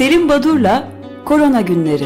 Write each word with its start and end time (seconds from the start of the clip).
Selim 0.00 0.28
Badur'la 0.28 0.88
Korona 1.24 1.60
Günleri 1.60 2.04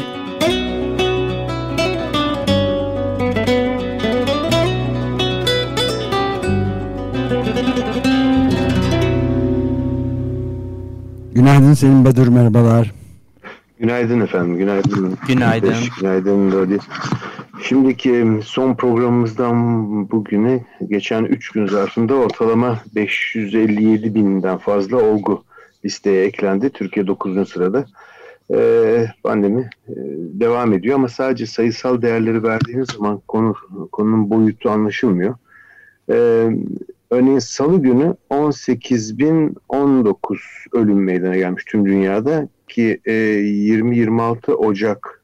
Günaydın 11.35 11.73
Selim 11.73 12.05
Badur, 12.05 12.27
merhabalar. 12.27 12.93
Günaydın 13.79 14.21
efendim, 14.21 14.57
günaydın. 14.57 15.17
Günaydın. 15.27 15.73
Günaydın 15.99 16.51
Lodi. 16.51 16.77
Şimdiki 17.63 18.39
son 18.43 18.75
programımızdan 18.75 20.11
bugüne 20.11 20.65
geçen 20.89 21.23
3 21.23 21.51
gün 21.51 21.67
zarfında 21.67 22.13
ortalama 22.13 22.79
557 22.95 24.15
binden 24.15 24.57
fazla 24.57 24.97
olgu 24.97 25.43
listeye 25.85 26.25
eklendi. 26.25 26.69
Türkiye 26.69 27.07
9. 27.07 27.49
sırada. 27.49 27.85
Ee, 28.53 29.05
pandemi 29.23 29.69
e, 29.89 29.93
devam 30.17 30.73
ediyor 30.73 30.95
ama 30.95 31.07
sadece 31.07 31.45
sayısal 31.45 32.01
değerleri 32.01 32.43
verdiğiniz 32.43 32.89
zaman 32.89 33.21
konu 33.27 33.55
konunun 33.91 34.29
boyutu 34.29 34.69
anlaşılmıyor. 34.69 35.35
Ee, 36.09 36.49
örneğin 37.09 37.39
salı 37.39 37.81
günü 37.81 38.15
18.019 38.29 40.37
ölüm 40.73 41.03
meydana 41.03 41.37
gelmiş 41.37 41.65
tüm 41.65 41.85
dünyada 41.85 42.47
ki 42.67 42.99
e, 43.05 43.11
20-26 43.11 44.51
Ocak 44.51 45.21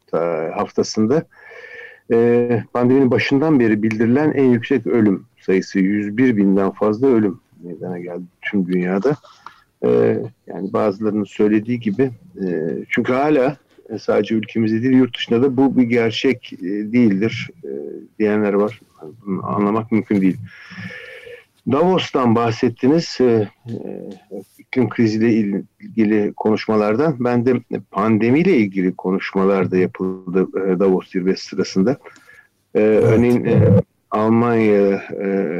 haftasında 0.54 1.24
e, 2.12 2.64
pandeminin 2.74 3.12
başından 3.12 3.60
beri 3.60 3.84
bildirilen 3.84 4.32
en 4.32 4.46
yüksek 4.46 4.88
ölüm 4.88 5.26
sayısı 5.42 5.80
101 5.80 6.38
binden 6.38 6.72
fazla 6.72 7.08
ölüm 7.08 7.40
meydana 7.64 8.00
geldi 8.00 8.24
tüm 8.42 8.68
dünyada. 8.68 9.16
E, 9.84 9.90
yani 10.48 10.74
bazılarının 10.74 11.24
söylediği 11.24 11.80
gibi 11.80 12.12
e, 12.44 12.48
çünkü 12.90 13.14
hala 13.14 13.58
sadece 14.00 14.36
ülkemizde 14.36 14.84
değil 14.84 14.98
yurt 14.98 15.18
dışında 15.18 15.44
da 15.44 15.58
bu 15.58 15.78
bir 15.78 15.84
gerçek 15.84 16.54
e, 16.54 16.66
değildir 16.68 17.50
e, 17.64 17.70
diyenler 18.20 18.54
var. 18.54 18.80
Bunu 19.26 19.46
anlamak 19.46 19.92
mümkün 19.92 20.22
değil. 20.22 20.38
Davos'tan 21.72 22.36
bahsettiniz. 22.36 23.18
E, 23.22 23.48
iklim 24.58 24.90
kriziyle 24.90 25.34
ilgili 25.80 26.34
konuşmalardan. 26.34 27.16
Ben 27.20 27.46
de 27.46 27.62
pandemiyle 27.92 28.58
ilgili 28.58 28.96
konuşmalar 28.96 29.72
da 29.72 29.78
yapıldı 29.78 30.48
e, 30.68 30.80
Davos 30.80 31.12
zirvesi 31.12 31.46
sırasında. 31.46 31.92
E, 31.92 32.82
evet. 32.82 33.04
Örneğin 33.04 33.48
Almanya 34.12 35.04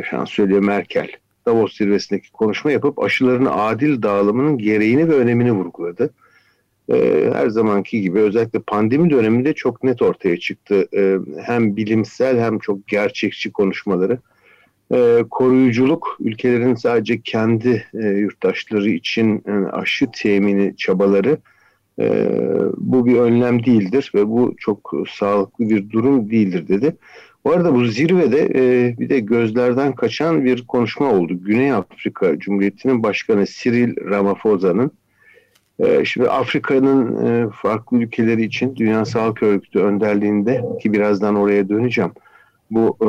şansölye 0.10 0.60
Merkel 0.60 1.12
Davos 1.46 1.78
zirvesindeki 1.78 2.32
konuşma 2.32 2.72
yapıp 2.72 3.04
aşıların 3.04 3.48
adil 3.52 4.02
dağılımının 4.02 4.58
gereğini 4.58 5.10
ve 5.10 5.14
önemini 5.14 5.52
vurguladı. 5.52 6.14
Her 7.34 7.50
zamanki 7.50 8.02
gibi 8.02 8.20
özellikle 8.20 8.60
pandemi 8.60 9.10
döneminde 9.10 9.54
çok 9.54 9.84
net 9.84 10.02
ortaya 10.02 10.38
çıktı. 10.38 10.88
Hem 11.46 11.76
bilimsel 11.76 12.40
hem 12.40 12.60
çok 12.60 12.88
gerçekçi 12.88 13.52
konuşmaları 13.52 14.20
e, 14.94 15.24
koruyuculuk 15.30 16.18
ülkelerin 16.20 16.76
sadece 16.76 17.22
kendi 17.22 17.86
e, 17.94 18.08
yurttaşları 18.08 18.90
için 18.90 19.44
yani 19.48 19.68
aşı 19.68 20.08
temini 20.12 20.78
çabaları 20.78 21.38
e, 22.00 22.30
bu 22.78 23.06
bir 23.06 23.16
önlem 23.16 23.66
değildir 23.66 24.12
ve 24.16 24.28
bu 24.28 24.56
çok 24.58 24.94
sağlıklı 25.10 25.70
bir 25.70 25.90
durum 25.90 26.30
değildir 26.30 26.68
dedi. 26.68 26.96
Bu 27.46 27.52
arada 27.52 27.76
bu 27.76 27.86
zirvede 27.86 28.50
e, 28.56 28.96
bir 29.00 29.10
de 29.10 29.20
gözlerden 29.20 29.96
kaçan 29.96 30.46
bir 30.46 30.68
konuşma 30.68 31.12
oldu. 31.12 31.34
Güney 31.44 31.74
Afrika 31.74 32.40
Cumhuriyeti'nin 32.40 33.04
başkanı 33.04 33.46
Cyril 33.46 34.10
Ramaphosa,'nın 34.10 34.92
e, 35.80 36.06
Şimdi 36.06 36.30
Afrika'nın 36.30 37.26
e, 37.26 37.50
farklı 37.50 37.98
ülkeleri 37.98 38.44
için 38.44 38.76
Dünya 38.76 39.06
Sağlık 39.06 39.44
Örgütü 39.44 39.80
önderliğinde 39.80 40.64
ki 40.82 40.94
birazdan 40.94 41.36
oraya 41.36 41.70
döneceğim 41.70 42.12
bu 42.72 42.98
e, 43.02 43.08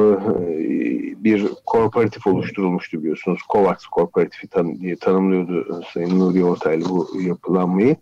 bir 1.24 1.46
kooperatif 1.66 2.26
oluşturulmuştu 2.26 2.98
biliyorsunuz. 2.98 3.40
COVAX 3.52 3.86
kooperatifi 3.86 4.46
tan 4.46 4.80
diye 4.80 4.96
tanımlıyordu 4.96 5.80
e, 5.80 5.92
Sayın 5.92 6.18
Nuri 6.18 6.44
Ortaylı 6.44 6.84
bu 6.88 7.08
yapılanmayı. 7.20 7.96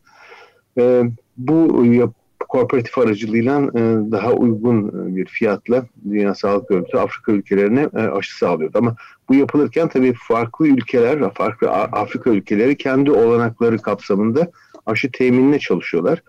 E, 0.78 1.03
bu 1.37 1.84
yap 1.84 2.15
kooperatif 2.49 2.99
aracılığıyla 2.99 3.61
e, 3.61 3.81
daha 4.12 4.33
uygun 4.33 4.89
e, 4.89 5.17
bir 5.17 5.27
fiyatla 5.27 5.87
Dünya 6.11 6.34
Sağlık 6.34 6.71
Örgütü 6.71 6.97
Afrika 6.97 7.33
ülkelerine 7.33 7.89
e, 7.97 7.99
aşı 7.99 8.37
sağlıyordu. 8.37 8.78
Ama 8.78 8.97
bu 9.28 9.34
yapılırken 9.34 9.89
tabii 9.89 10.15
farklı 10.28 10.69
ülkeler, 10.69 11.34
farklı 11.34 11.71
Afrika 11.71 12.31
ülkeleri 12.31 12.77
kendi 12.77 13.11
olanakları 13.11 13.79
kapsamında 13.79 14.50
aşı 14.87 15.12
teminine 15.12 15.59
çalışıyorlar. 15.59 16.23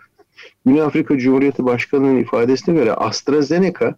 Güney 0.65 0.81
Afrika 0.81 1.17
Cumhuriyeti 1.17 1.65
Başkanı'nın 1.65 2.19
ifadesine 2.19 2.75
göre 2.75 2.93
AstraZeneca 2.93 3.95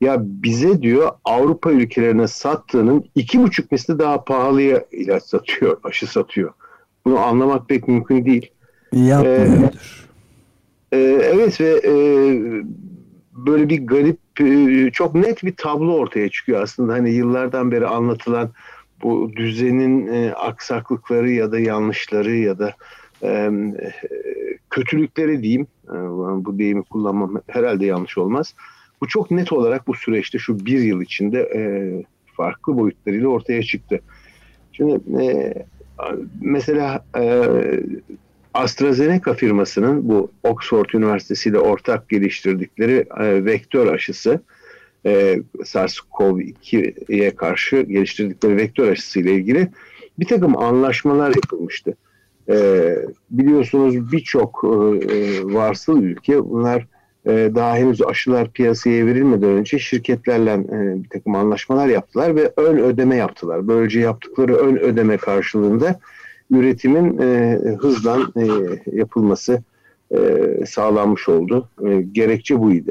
ya 0.00 0.16
bize 0.20 0.82
diyor 0.82 1.10
Avrupa 1.24 1.70
ülkelerine 1.70 2.28
sattığının 2.28 3.04
iki 3.14 3.42
buçuk 3.42 3.72
misli 3.72 3.98
daha 3.98 4.24
pahalıya 4.24 4.84
ilaç 4.92 5.22
satıyor, 5.22 5.76
aşı 5.84 6.06
satıyor. 6.06 6.52
Bunu 7.04 7.18
anlamak 7.18 7.68
pek 7.68 7.88
mümkün 7.88 8.24
değil. 8.24 8.50
Yapmıyordur. 8.92 9.62
Ee, 9.62 9.70
e, 10.92 10.98
evet 11.22 11.60
ve 11.60 11.80
e, 11.84 11.92
böyle 13.32 13.68
bir 13.68 13.86
garip, 13.86 14.18
e, 14.40 14.90
çok 14.90 15.14
net 15.14 15.44
bir 15.44 15.54
tablo 15.56 15.92
ortaya 15.92 16.28
çıkıyor 16.28 16.62
aslında. 16.62 16.92
Hani 16.92 17.10
yıllardan 17.10 17.70
beri 17.70 17.86
anlatılan 17.86 18.50
bu 19.02 19.32
düzenin 19.36 20.06
e, 20.06 20.32
aksaklıkları 20.32 21.30
ya 21.30 21.52
da 21.52 21.60
yanlışları 21.60 22.36
ya 22.36 22.58
da 22.58 22.74
e, 23.22 23.50
kötülükleri 24.70 25.42
diyeyim. 25.42 25.66
E, 25.84 25.96
bu 26.44 26.58
deyimi 26.58 26.82
kullanmam 26.82 27.34
herhalde 27.46 27.86
yanlış 27.86 28.18
olmaz. 28.18 28.54
Bu 29.00 29.08
çok 29.08 29.30
net 29.30 29.52
olarak 29.52 29.86
bu 29.86 29.94
süreçte 29.94 30.38
şu 30.38 30.66
bir 30.66 30.78
yıl 30.78 31.02
içinde 31.02 31.40
e, 31.40 31.60
farklı 32.36 32.78
boyutlarıyla 32.78 33.28
ortaya 33.28 33.62
çıktı. 33.62 34.00
Şimdi 34.72 35.22
e, 35.22 35.54
mesela 36.40 37.04
e, 37.18 37.44
AstraZeneca 38.54 39.34
firmasının 39.34 40.08
bu 40.08 40.30
Oxford 40.42 40.90
Üniversitesi 40.94 41.48
ile 41.48 41.58
ortak 41.58 42.08
geliştirdikleri 42.08 43.06
e, 43.20 43.44
vektör 43.44 43.86
aşısı 43.86 44.40
e, 45.06 45.38
SARS-CoV-2'ye 45.64 47.36
karşı 47.36 47.80
geliştirdikleri 47.80 48.56
vektör 48.56 48.88
aşısı 48.88 49.20
ile 49.20 49.32
ilgili 49.32 49.68
bir 50.18 50.26
takım 50.26 50.58
anlaşmalar 50.58 51.28
yapılmıştı. 51.28 51.94
E, 52.48 52.96
biliyorsunuz 53.30 54.12
birçok 54.12 54.64
e, 54.64 54.68
varsıl 55.44 56.02
ülke 56.02 56.44
bunlar 56.44 56.86
e, 57.26 57.50
daha 57.54 57.76
henüz 57.76 58.02
aşılar 58.02 58.52
piyasaya 58.52 59.06
verilmeden 59.06 59.50
önce 59.50 59.78
şirketlerle 59.78 60.52
e, 60.52 61.02
bir 61.04 61.08
takım 61.08 61.34
anlaşmalar 61.34 61.88
yaptılar 61.88 62.36
ve 62.36 62.52
ön 62.56 62.78
ödeme 62.78 63.16
yaptılar. 63.16 63.68
Böylece 63.68 64.00
yaptıkları 64.00 64.54
ön 64.54 64.76
ödeme 64.76 65.16
karşılığında 65.16 66.00
üretimin 66.50 67.18
e, 67.18 67.58
hızla 67.80 68.18
e, 68.36 68.46
yapılması 68.92 69.62
e, 70.10 70.18
sağlanmış 70.66 71.28
oldu. 71.28 71.68
E, 71.86 72.00
gerekçe 72.00 72.60
buydu. 72.60 72.90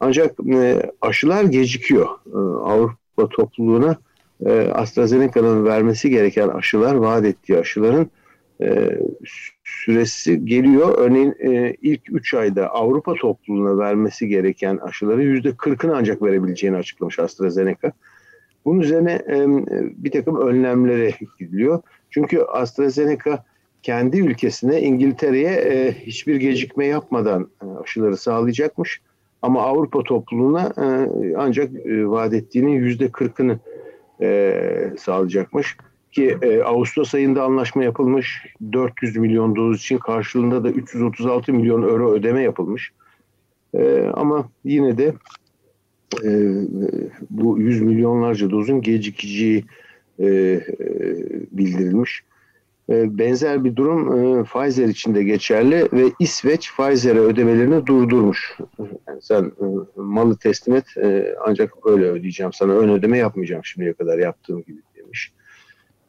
Ancak 0.00 0.34
e, 0.52 0.82
aşılar 1.00 1.44
gecikiyor. 1.44 2.08
E, 2.26 2.38
Avrupa 2.64 3.28
topluluğuna 3.28 3.96
e, 4.46 4.68
AstraZeneca'nın 4.68 5.64
vermesi 5.64 6.10
gereken 6.10 6.48
aşılar, 6.48 6.94
vaat 6.94 7.24
ettiği 7.24 7.58
aşıların 7.58 8.10
e, 8.62 8.98
süresi 9.64 10.44
geliyor. 10.44 10.98
Örneğin 10.98 11.34
e, 11.38 11.76
ilk 11.82 12.00
3 12.10 12.34
ayda 12.34 12.68
Avrupa 12.68 13.14
topluluğuna 13.14 13.78
vermesi 13.78 14.28
gereken 14.28 14.76
aşıları 14.76 15.22
%40'ını 15.22 15.94
ancak 15.96 16.22
verebileceğini 16.22 16.76
açıklamış 16.76 17.18
AstraZeneca. 17.18 17.92
Bunun 18.64 18.80
üzerine 18.80 19.12
e, 19.12 19.46
bir 20.04 20.10
takım 20.10 20.40
önlemlere 20.40 21.12
gidiliyor. 21.38 21.82
Çünkü 22.10 22.42
AstraZeneca 22.42 23.44
kendi 23.82 24.20
ülkesine 24.20 24.80
İngiltere'ye 24.80 25.50
e, 25.50 25.92
hiçbir 25.92 26.36
gecikme 26.36 26.86
yapmadan 26.86 27.50
e, 27.62 27.66
aşıları 27.82 28.16
sağlayacakmış. 28.16 29.00
Ama 29.42 29.62
Avrupa 29.62 30.02
topluluğuna 30.02 30.72
e, 30.78 30.86
ancak 31.36 31.86
e, 31.86 32.08
vaat 32.08 32.34
ettiğinin 32.34 32.84
%40'ını 32.84 33.58
e, 34.20 34.92
sağlayacakmış. 34.98 35.76
Ki 36.12 36.38
e, 36.42 36.62
Ağustos 36.62 37.14
ayında 37.14 37.42
anlaşma 37.42 37.84
yapılmış. 37.84 38.46
400 38.72 39.16
milyon 39.16 39.56
doz 39.56 39.76
için 39.76 39.98
karşılığında 39.98 40.64
da 40.64 40.70
336 40.70 41.52
milyon 41.52 41.82
euro 41.82 42.12
ödeme 42.12 42.42
yapılmış. 42.42 42.92
E, 43.74 44.10
ama 44.14 44.48
yine 44.64 44.98
de 44.98 45.14
e, 46.24 46.30
bu 47.30 47.58
100 47.58 47.82
milyonlarca 47.82 48.50
dozun 48.50 48.82
gecikeceği 48.82 49.64
e, 50.20 50.26
e, 50.26 50.60
bildirilmiş. 51.52 52.22
E, 52.90 53.18
benzer 53.18 53.64
bir 53.64 53.76
durum 53.76 54.44
Pfizer 54.44 54.88
için 54.88 55.14
de 55.14 55.22
geçerli 55.22 55.88
ve 55.92 56.04
İsveç 56.18 56.72
Pfizer'e 56.72 57.18
ödemelerini 57.18 57.86
durdurmuş. 57.86 58.58
Yani 59.08 59.22
sen 59.22 59.52
malı 59.96 60.36
teslim 60.36 60.76
et 60.76 60.84
ancak 61.46 61.72
öyle 61.86 62.04
ödeyeceğim 62.04 62.52
sana 62.52 62.72
ön 62.72 62.88
ödeme 62.88 63.18
yapmayacağım 63.18 63.64
şimdiye 63.64 63.92
kadar 63.92 64.18
yaptığım 64.18 64.62
gibi 64.62 64.80
demiş. 64.96 65.32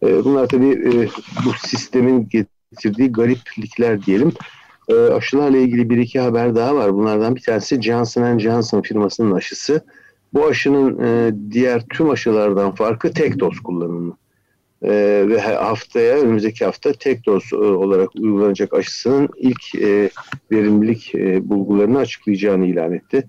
Bunlar 0.01 0.47
tabii 0.47 1.07
bu 1.45 1.67
sistemin 1.67 2.29
getirdiği 2.29 3.11
gariplikler 3.11 4.05
diyelim. 4.05 4.31
aşılarla 5.13 5.57
ilgili 5.57 5.89
bir 5.89 5.97
iki 5.97 6.19
haber 6.19 6.55
daha 6.55 6.75
var. 6.75 6.93
Bunlardan 6.93 7.35
bir 7.35 7.41
tanesi 7.41 7.81
Johnson 7.81 8.37
Johnson 8.37 8.81
firmasının 8.81 9.31
aşısı. 9.31 9.81
Bu 10.33 10.45
aşının 10.45 10.99
e, 11.03 11.33
diğer 11.51 11.85
tüm 11.89 12.09
aşılardan 12.09 12.75
farkı 12.75 13.13
tek 13.13 13.39
doz 13.39 13.59
kullanımı. 13.59 14.17
E, 14.83 14.91
ve 15.27 15.39
haftaya, 15.39 16.17
önümüzdeki 16.17 16.65
hafta 16.65 16.93
tek 16.93 17.25
doz 17.25 17.43
e, 17.53 17.55
olarak 17.55 18.15
uygulanacak 18.15 18.73
aşısının 18.73 19.29
ilk 19.37 19.75
e, 19.75 20.09
verimlilik 20.51 21.15
e, 21.15 21.49
bulgularını 21.49 21.97
açıklayacağını 21.97 22.65
ilan 22.65 22.93
etti. 22.93 23.23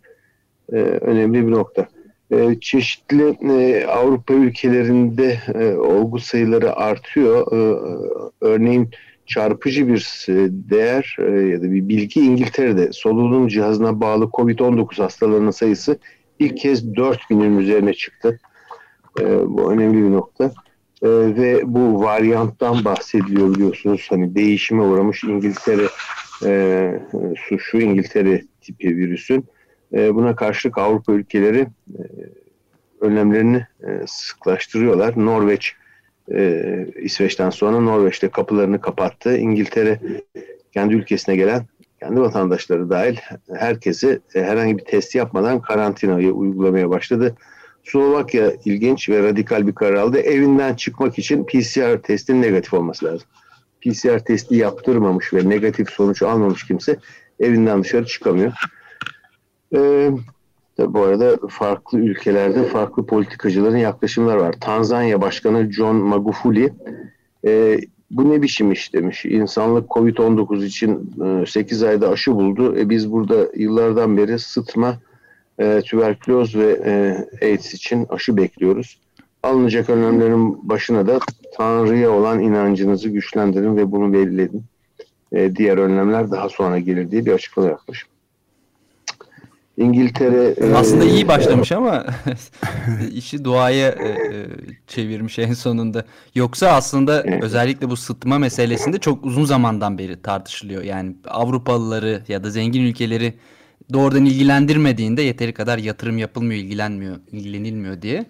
E, 0.73 0.77
önemli 0.77 1.47
bir 1.47 1.53
nokta. 1.53 1.89
E, 2.31 2.61
çeşitli 2.61 3.37
e, 3.51 3.87
Avrupa 3.87 4.35
ülkelerinde 4.35 5.39
e, 5.55 5.75
olgu 5.75 6.19
sayıları 6.19 6.77
artıyor. 6.77 7.53
E, 7.53 7.79
örneğin 8.41 8.91
çarpıcı 9.27 9.89
bir 9.89 10.27
e, 10.29 10.35
değer 10.51 11.17
e, 11.19 11.31
ya 11.31 11.63
da 11.63 11.73
bir 11.73 11.89
bilgi 11.89 12.21
İngiltere'de 12.21 12.93
solunum 12.93 13.49
cihazına 13.49 14.01
bağlı 14.01 14.25
COVID-19 14.25 15.03
hastalarının 15.03 15.51
sayısı 15.51 15.99
ilk 16.39 16.57
kez 16.57 16.85
4000'in 16.85 17.59
üzerine 17.59 17.95
çıktı. 17.95 18.39
E, 19.21 19.25
bu 19.49 19.73
önemli 19.73 20.03
bir 20.03 20.13
nokta. 20.13 20.45
E, 21.03 21.09
ve 21.09 21.63
bu 21.65 22.03
varyanttan 22.03 22.85
bahsediliyor 22.85 23.55
biliyorsunuz. 23.55 24.07
Hani 24.11 24.35
değişime 24.35 24.83
uğramış 24.83 25.25
İngiltere 25.25 25.87
e, 26.45 27.01
şu 27.59 27.79
İngiltere 27.79 28.43
tipi 28.61 28.97
virüsün. 28.97 29.45
E, 29.93 30.15
buna 30.15 30.37
karşılık 30.37 30.79
Avrupa 30.79 31.13
ülkeleri 31.13 31.61
e, 31.99 32.03
önlemlerini 33.01 33.67
e, 33.83 33.89
sıklaştırıyorlar. 34.07 35.25
Norveç 35.25 35.73
e, 36.33 36.65
İsveç'ten 37.03 37.51
sonra 37.51 37.81
Norveç'te 37.81 38.29
kapılarını 38.29 38.81
kapattı. 38.81 39.37
İngiltere 39.37 40.01
kendi 40.73 40.95
ülkesine 40.95 41.37
gelen 41.37 41.67
kendi 42.03 42.21
vatandaşları 42.21 42.91
dahil 42.91 43.17
herkesi 43.55 44.21
e, 44.35 44.43
herhangi 44.43 44.79
bir 44.79 44.85
test 44.85 45.15
yapmadan 45.15 45.63
karantinayı 45.63 46.33
uygulamaya 46.33 46.91
başladı. 46.91 47.37
Slovakya 47.85 48.53
ilginç 48.65 49.09
ve 49.09 49.23
radikal 49.23 49.67
bir 49.67 49.75
karar 49.75 49.95
aldı. 49.95 50.19
Evinden 50.19 50.75
çıkmak 50.75 51.19
için 51.19 51.45
PCR 51.45 52.03
testin 52.03 52.43
negatif 52.43 52.75
olması 52.75 53.07
lazım. 53.07 53.29
PCR 53.81 54.19
testi 54.19 54.57
yaptırmamış 54.57 55.35
ve 55.35 55.49
negatif 55.49 55.91
sonuç 55.91 56.23
almamış 56.23 56.67
kimse 56.67 56.97
evinden 57.41 57.83
dışarı 57.85 58.07
çıkamıyor. 58.07 58.53
Ee, 59.75 60.11
bu 60.79 61.03
arada 61.03 61.37
farklı 61.49 61.99
ülkelerde 61.99 62.65
farklı 62.65 63.07
politikacıların 63.07 63.77
yaklaşımlar 63.77 64.37
var. 64.37 64.55
Tanzanya 64.61 65.21
Başkanı 65.21 65.73
John 65.73 65.97
Magufuli 65.97 66.73
e, 67.47 67.79
bu 68.13 68.31
ne 68.31 68.43
biçim 68.43 68.73
iş 68.73 68.95
demiş. 68.95 69.25
İnsanlık 69.25 69.89
Covid-19 69.91 70.65
için 70.65 71.15
e, 71.43 71.47
8 71.47 71.83
ayda 71.83 72.09
aşı 72.09 72.35
buldu. 72.35 72.79
E, 72.79 72.91
biz 72.91 73.13
burada 73.13 73.47
yıllardan 73.57 74.17
beri 74.17 74.39
sıtma, 74.39 74.99
e, 75.59 75.81
tüberküloz 75.81 76.57
ve 76.57 76.81
e, 76.85 77.17
AIDS 77.47 77.75
için 77.75 78.07
aşı 78.09 78.37
bekliyoruz. 78.37 78.99
Alınacak 79.43 79.91
önlemlerin 79.91 80.69
başına 80.69 81.07
da 81.07 81.19
Tanrı'ya 81.57 82.11
olan 82.11 82.41
inancınızı 82.41 83.09
güçlendirin 83.09 83.77
ve 83.77 83.93
bunu 83.93 84.13
belirledin. 84.13 84.63
E, 85.33 85.57
diğer 85.57 85.79
önlemler 85.79 86.31
daha 86.31 86.49
sonra 86.49 86.79
gelir 86.79 87.11
diye 87.11 87.27
bir 87.27 87.33
açıklama 87.33 87.69
yapmış. 87.69 88.07
İngiltere 89.77 90.55
aslında 90.77 91.05
e, 91.05 91.09
iyi 91.09 91.29
başlamış 91.29 91.73
ama 91.73 92.07
işi 93.13 93.45
duaya 93.45 93.89
e, 93.89 94.09
e, 94.09 94.47
çevirmiş 94.87 95.39
en 95.39 95.53
sonunda. 95.53 96.05
Yoksa 96.35 96.69
aslında 96.69 97.25
özellikle 97.43 97.91
bu 97.91 97.97
sıtma 97.97 98.39
meselesinde 98.39 98.99
çok 98.99 99.25
uzun 99.25 99.45
zamandan 99.45 99.99
beri 99.99 100.23
tartışılıyor. 100.23 100.83
Yani 100.83 101.17
Avrupalıları 101.29 102.23
ya 102.29 102.45
da 102.45 102.51
zengin 102.51 102.83
ülkeleri 102.83 103.35
doğrudan 103.93 104.25
ilgilendirmediğinde 104.25 105.23
yeteri 105.23 105.55
kadar 105.55 105.79
yatırım 105.79 106.19
yapılmıyor, 106.19 106.61
ilgilenmiyor, 106.61 107.17
ilgilenilmiyor 107.33 108.03
diye. 108.03 108.27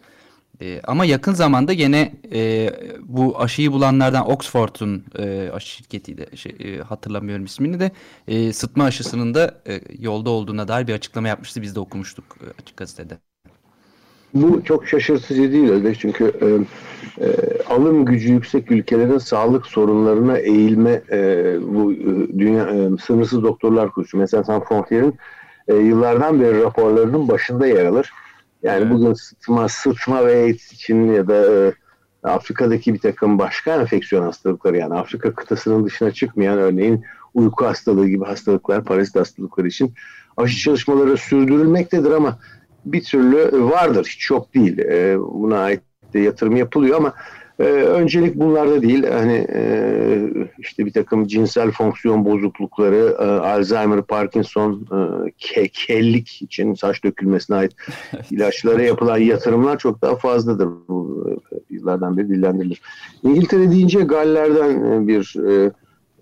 E, 0.63 0.81
ama 0.85 1.05
yakın 1.05 1.33
zamanda 1.33 1.73
gene 1.73 2.13
e, 2.33 2.71
bu 3.03 3.41
aşıyı 3.41 3.73
bulanlardan 3.73 4.31
Oxford'un 4.31 5.05
e, 5.19 5.51
aşı 5.53 5.69
şirketiydi 5.69 6.37
şey, 6.37 6.57
e, 6.61 6.79
hatırlamıyorum 6.79 7.45
ismini 7.45 7.81
de 7.81 7.91
e, 8.29 8.53
sıtma 8.53 8.85
aşısının 8.85 9.35
da 9.35 9.61
e, 9.69 9.81
yolda 9.99 10.31
olduğuna 10.31 10.69
dair 10.69 10.87
bir 10.87 10.95
açıklama 10.95 11.29
yapmıştı. 11.29 11.63
Biz 11.63 11.75
de 11.75 11.81
okumuştuk 11.81 12.25
e, 12.41 12.63
açık 12.63 12.77
gazetede. 12.77 13.19
Bu 14.35 14.65
çok 14.65 14.89
şaşırtıcı 14.89 15.53
değil 15.53 15.69
Özbek 15.69 16.01
çünkü 16.01 16.25
e, 16.25 16.47
e, 17.25 17.29
alım 17.69 18.05
gücü 18.05 18.33
yüksek 18.33 18.71
ülkelerin 18.71 19.19
sağlık 19.19 19.67
sorunlarına 19.67 20.39
eğilme 20.39 21.03
e, 21.11 21.57
bu 21.63 21.93
e, 21.93 21.99
dünya 22.39 22.65
e, 22.65 22.89
sınırsız 23.05 23.43
doktorlar 23.43 23.91
kursu 23.91 24.17
mesela 24.19 24.45
San 24.45 24.65
Frontier'in 24.65 25.15
e, 25.69 25.75
yıllardan 25.75 26.41
beri 26.41 26.61
raporlarının 26.63 27.29
başında 27.29 27.67
yer 27.67 27.85
alır 27.85 28.13
yani 28.63 28.83
evet. 28.83 28.93
bugün 28.93 29.13
sıtma, 29.13 29.69
sıtma 29.69 30.27
ve 30.27 30.43
AIDS 30.43 30.73
için 30.73 31.13
ya 31.13 31.29
da 31.29 31.53
e, 31.53 31.73
Afrika'daki 32.23 32.95
bir 32.95 32.99
takım 32.99 33.39
başka 33.39 33.81
enfeksiyon 33.81 34.23
hastalıkları 34.23 34.77
yani 34.77 34.95
Afrika 34.95 35.35
kıtasının 35.35 35.87
dışına 35.87 36.11
çıkmayan 36.11 36.59
örneğin 36.59 37.05
uyku 37.35 37.65
hastalığı 37.65 38.09
gibi 38.09 38.25
hastalıklar, 38.25 38.85
parazit 38.85 39.17
hastalıkları 39.17 39.69
için 39.69 39.95
aşı 40.37 40.59
çalışmaları 40.59 41.17
sürdürülmektedir 41.17 42.11
ama 42.11 42.39
bir 42.85 43.05
türlü 43.05 43.65
vardır, 43.71 44.07
hiç 44.11 44.19
çok 44.21 44.55
değil. 44.55 44.79
E, 44.79 45.19
buna 45.21 45.59
ait 45.59 45.81
de 46.15 46.21
yatırım 46.21 46.57
yapılıyor 46.57 46.97
ama 46.97 47.15
ee, 47.59 47.65
öncelik 47.65 48.35
bunlarda 48.37 48.83
değil. 48.83 49.07
Hani 49.11 49.47
e, 49.55 50.29
işte 50.59 50.87
bir 50.87 50.93
takım 50.93 51.27
cinsel 51.27 51.71
fonksiyon 51.71 52.25
bozuklukları, 52.25 53.17
e, 53.19 53.25
Alzheimer, 53.25 54.03
Parkinson, 54.03 54.87
e, 54.93 55.31
ke 55.39 55.69
kellik 55.69 56.43
için 56.43 56.75
saç 56.75 57.05
dökülmesine 57.05 57.57
ait 57.57 57.73
ilaçlara 58.31 58.83
yapılan 58.83 59.19
yatırımlar 59.19 59.79
çok 59.79 60.03
daha 60.03 60.17
fazladır. 60.17 60.69
Bu 60.89 61.27
e, 61.53 61.57
yıllardan 61.71 62.17
beri 62.17 62.29
dillendirilir. 62.29 62.83
İngiltere 63.23 63.71
deyince 63.71 64.01
Galler'den 64.01 64.85
e, 64.85 65.09
bir 65.09 65.37
e, 65.49 65.71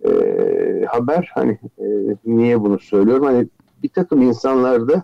e, 0.08 0.84
haber. 0.84 1.30
Hani 1.34 1.58
e, 1.78 1.86
niye 2.24 2.60
bunu 2.60 2.78
söylüyorum? 2.78 3.24
Hani 3.24 3.48
bir 3.82 3.88
takım 3.88 4.22
insanlarda 4.22 5.02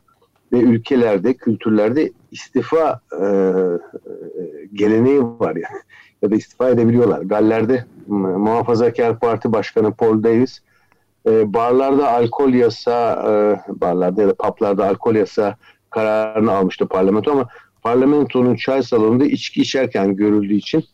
ve 0.52 0.58
ülkelerde, 0.58 1.34
kültürlerde 1.34 2.12
istifa 2.30 3.00
e 3.12 3.26
geleneği 4.72 5.22
var 5.22 5.56
yani 5.56 5.80
ya 6.26 6.30
da 6.30 6.36
istifa 6.36 6.70
edebiliyorlar. 6.70 7.22
Galler'de 7.22 7.84
Muhafazakar 8.06 9.18
Parti 9.18 9.52
Başkanı 9.52 9.92
Paul 9.94 10.22
Davis 10.22 10.60
e, 11.26 11.52
barlarda 11.52 12.10
alkol 12.10 12.52
yasa 12.52 13.22
e, 13.28 13.32
barlarda 13.80 14.22
ya 14.22 14.28
da 14.28 14.34
paplarda 14.34 14.88
alkol 14.88 15.14
yasa 15.14 15.56
kararını 15.90 16.52
almıştı 16.52 16.86
parlamento 16.86 17.32
ama 17.32 17.48
parlamentonun 17.82 18.56
çay 18.56 18.82
salonunda 18.82 19.24
içki 19.24 19.62
içerken 19.62 20.16
görüldüğü 20.16 20.54
için 20.54 20.84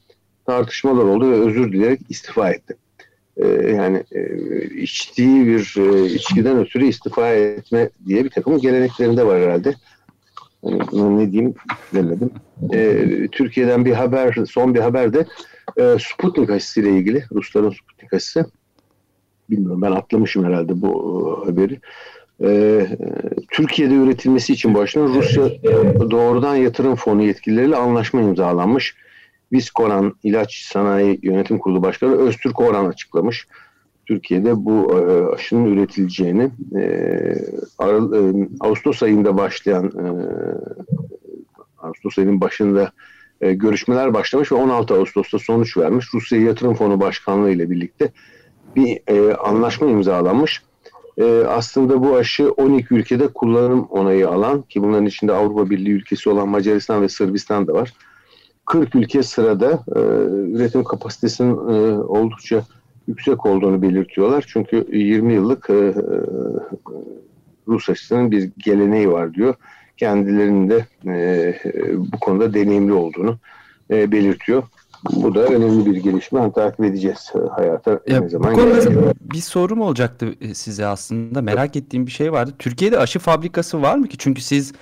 tartışmalar 0.46 1.04
oldu 1.04 1.30
ve 1.30 1.34
özür 1.34 1.72
dileyerek 1.72 2.00
istifa 2.08 2.50
etti. 2.50 2.76
E, 3.36 3.46
yani 3.48 4.04
e, 4.12 4.24
içtiği 4.64 5.46
bir 5.46 5.74
e, 5.78 6.06
içkiden 6.06 6.58
ötürü 6.58 6.86
istifa 6.86 7.28
etme 7.28 7.90
diye 8.06 8.24
bir 8.24 8.30
takım 8.30 8.58
geleneklerinde 8.58 9.26
var 9.26 9.40
herhalde. 9.40 9.74
Ne 10.92 11.32
diyeyim 11.32 11.54
demedim. 11.94 12.30
Ee, 12.72 13.28
Türkiye'den 13.32 13.84
bir 13.84 13.92
haber, 13.92 14.34
son 14.50 14.74
bir 14.74 14.80
haber 14.80 15.12
de 15.12 15.26
e, 15.76 15.96
Sputnik 16.00 16.50
aşısıyla 16.50 16.90
ilgili. 16.90 17.24
Rusların 17.32 17.70
Sputnik 17.70 18.12
aşısı. 18.12 18.46
Bilmiyorum 19.50 19.82
ben 19.82 19.92
atlamışım 19.92 20.44
herhalde 20.44 20.82
bu 20.82 21.42
e, 21.42 21.46
haberi. 21.50 21.80
Ee, 22.44 22.86
Türkiye'de 23.50 23.94
üretilmesi 23.94 24.52
için 24.52 24.74
başına 24.74 25.04
Rusya 25.04 25.42
doğrudan 26.10 26.56
yatırım 26.56 26.94
fonu 26.94 27.22
yetkilileriyle 27.22 27.76
anlaşma 27.76 28.20
imzalanmış. 28.20 28.94
Viskoran 29.52 30.14
İlaç 30.22 30.62
Sanayi 30.62 31.18
Yönetim 31.22 31.58
Kurulu 31.58 31.82
Başkanı 31.82 32.16
Öztürk 32.16 32.60
Orhan 32.60 32.86
açıklamış. 32.86 33.46
Türkiye'de 34.12 34.64
bu 34.64 34.98
e, 34.98 35.34
aşının 35.34 35.64
üretileceğini 35.64 36.50
e, 36.74 36.80
e, 36.80 37.86
Ağustos 38.60 39.02
ayında 39.02 39.36
başlayan 39.36 39.92
Ağustos 41.78 42.18
ayının 42.18 42.40
başında 42.40 42.92
görüşmeler 43.40 44.14
başlamış 44.14 44.52
ve 44.52 44.56
16 44.56 44.94
Ağustos'ta 44.94 45.38
sonuç 45.38 45.76
vermiş. 45.76 46.06
Rusya 46.14 46.40
Yatırım 46.40 46.74
Fonu 46.74 47.00
Başkanlığı 47.00 47.50
ile 47.50 47.70
birlikte 47.70 48.12
bir 48.76 49.00
anlaşma 49.48 49.86
imzalanmış. 49.86 50.62
aslında 51.48 52.02
bu 52.02 52.16
aşı 52.16 52.50
12 52.50 52.94
ülkede 52.94 53.28
kullanım 53.28 53.84
onayı 53.90 54.28
alan 54.28 54.62
ki 54.62 54.82
bunların 54.82 55.06
içinde 55.06 55.32
Avrupa 55.32 55.70
Birliği 55.70 55.92
ülkesi 55.92 56.30
olan 56.30 56.48
Macaristan 56.48 57.02
ve 57.02 57.08
Sırbistan 57.08 57.66
da 57.66 57.72
var. 57.72 57.92
40 58.66 58.94
ülke 58.94 59.22
sırada 59.22 59.84
üretim 60.52 60.84
kapasitesinin 60.84 61.56
oldukça 61.98 62.64
yüksek 63.12 63.46
olduğunu 63.46 63.82
belirtiyorlar. 63.82 64.44
Çünkü 64.48 64.86
20 64.92 65.34
yıllık 65.34 65.70
e, 65.70 65.74
e, 65.74 65.94
Rus 67.68 67.90
aşısının 67.90 68.30
bir 68.30 68.50
geleneği 68.58 69.10
var 69.10 69.34
diyor. 69.34 69.54
Kendilerinin 69.96 70.70
de 70.70 70.86
e, 71.06 71.54
bu 72.12 72.18
konuda 72.18 72.54
deneyimli 72.54 72.92
olduğunu 72.92 73.38
e, 73.90 74.12
belirtiyor. 74.12 74.62
bu 75.12 75.34
da 75.34 75.46
önemli 75.46 75.86
bir 75.86 75.96
gelişme. 75.96 76.40
Hani 76.40 76.52
takip 76.52 76.84
edeceğiz 76.84 77.32
hayata 77.56 78.00
Ya, 78.06 78.20
ne 78.20 78.28
zaman 78.28 78.52
bu 78.52 78.56
konuda 78.56 79.12
bir 79.20 79.40
sorum 79.40 79.80
olacaktı 79.80 80.34
size 80.54 80.86
aslında. 80.86 81.42
Merak 81.42 81.76
ettiğim 81.76 82.06
bir 82.06 82.12
şey 82.12 82.32
vardı. 82.32 82.52
Türkiye'de 82.58 82.98
aşı 82.98 83.18
fabrikası 83.18 83.82
var 83.82 83.96
mı 83.96 84.08
ki? 84.08 84.16
Çünkü 84.18 84.42
siz 84.42 84.72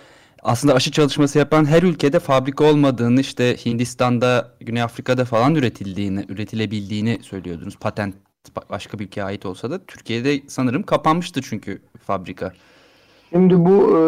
aslında 0.43 0.75
aşı 0.75 0.91
çalışması 0.91 1.39
yapan 1.39 1.65
her 1.65 1.83
ülkede 1.83 2.19
fabrika 2.19 2.65
olmadığını, 2.65 3.21
işte 3.21 3.57
Hindistan'da, 3.67 4.53
Güney 4.61 4.83
Afrika'da 4.83 5.25
falan 5.25 5.55
üretildiğini, 5.55 6.25
üretilebildiğini 6.29 7.19
söylüyordunuz. 7.23 7.77
Patent 7.77 8.15
ba- 8.57 8.71
başka 8.71 8.99
bir 8.99 9.05
ülkeye 9.05 9.23
ait 9.23 9.47
olsa 9.47 9.71
da 9.71 9.85
Türkiye'de 9.87 10.41
sanırım 10.49 10.83
kapanmıştı 10.83 11.43
çünkü 11.43 11.83
fabrika. 12.07 12.53
Şimdi 13.33 13.55
bu 13.59 13.99
e, 13.99 14.01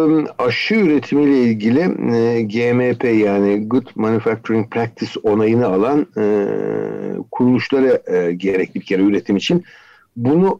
aşı 0.43 0.75
üretimiyle 0.75 1.43
ilgili 1.43 1.81
e, 2.17 2.43
GMP 2.43 3.05
yani 3.05 3.69
Good 3.69 3.87
Manufacturing 3.95 4.71
Practice 4.71 5.21
onayını 5.23 5.67
alan 5.67 6.07
e, 6.17 6.47
kuruluşlara 7.31 8.17
e, 8.17 8.33
gerek 8.33 8.75
bir 8.75 8.81
kere 8.81 9.03
üretim 9.03 9.37
için. 9.37 9.65
Bunu 10.17 10.51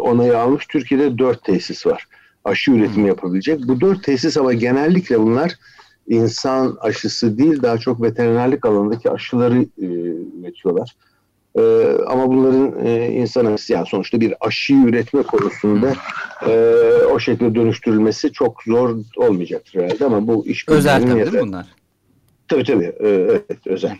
onayı 0.00 0.38
almış 0.38 0.66
Türkiye'de 0.66 1.18
dört 1.18 1.44
tesis 1.44 1.86
var. 1.86 2.06
Aşı 2.44 2.70
üretimi 2.70 3.08
yapabilecek. 3.08 3.68
Bu 3.68 3.80
dört 3.80 4.04
tesis 4.04 4.36
ama 4.36 4.52
genellikle 4.52 5.20
bunlar 5.20 5.58
insan 6.08 6.76
aşısı 6.80 7.38
değil 7.38 7.62
daha 7.62 7.78
çok 7.78 8.02
veterinerlik 8.02 8.66
alanındaki 8.66 9.10
aşıları 9.10 9.62
e, 9.62 9.86
üretiyorlar. 10.40 10.96
E, 11.58 11.62
ama 12.06 12.28
bunların 12.28 12.86
e, 12.86 13.08
insan 13.08 13.44
aşısı 13.44 13.72
yani 13.72 13.86
sonuçta 13.86 14.20
bir 14.20 14.34
aşıyı 14.40 14.84
üretme 14.84 15.22
konusunda 15.22 15.94
e, 16.46 16.52
o 17.12 17.18
şekilde 17.18 17.54
dönüştürülmesi 17.54 18.32
çok 18.32 18.62
zor 18.62 18.96
olmayacaktır 19.16 19.80
herhalde 19.80 20.04
ama 20.04 20.26
bu 20.26 20.46
iş 20.46 20.68
Özel 20.68 21.00
tabii 21.00 21.14
değil 21.14 21.32
mi 21.32 21.40
bunlar? 21.40 21.66
Tabii 22.48 22.64
tabii. 22.64 22.92
E, 23.00 23.08
evet 23.08 23.66
özel. 23.66 23.96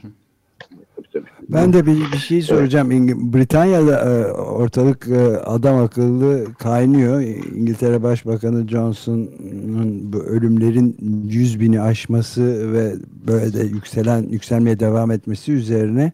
Tabii. 1.12 1.25
Ben 1.49 1.73
de 1.73 1.87
bir, 1.87 2.12
bir 2.12 2.19
şey 2.19 2.43
soracağım. 2.43 2.90
İng- 2.90 3.33
Britanya'da 3.35 4.00
e, 4.00 4.33
ortalık 4.33 5.09
e, 5.09 5.37
adam 5.38 5.76
akıllı 5.85 6.55
kaynıyor. 6.59 7.21
İngiltere 7.57 8.02
Başbakanı 8.02 8.69
Johnson'un 8.69 10.12
bu 10.12 10.19
ölümlerin 10.19 10.97
100 11.29 11.61
bini 11.61 11.81
aşması 11.81 12.73
ve 12.73 12.95
böyle 13.26 13.52
de 13.52 13.62
yükselen 13.62 14.23
yükselmeye 14.23 14.81
devam 14.81 15.11
etmesi 15.11 15.52
üzerine 15.52 16.12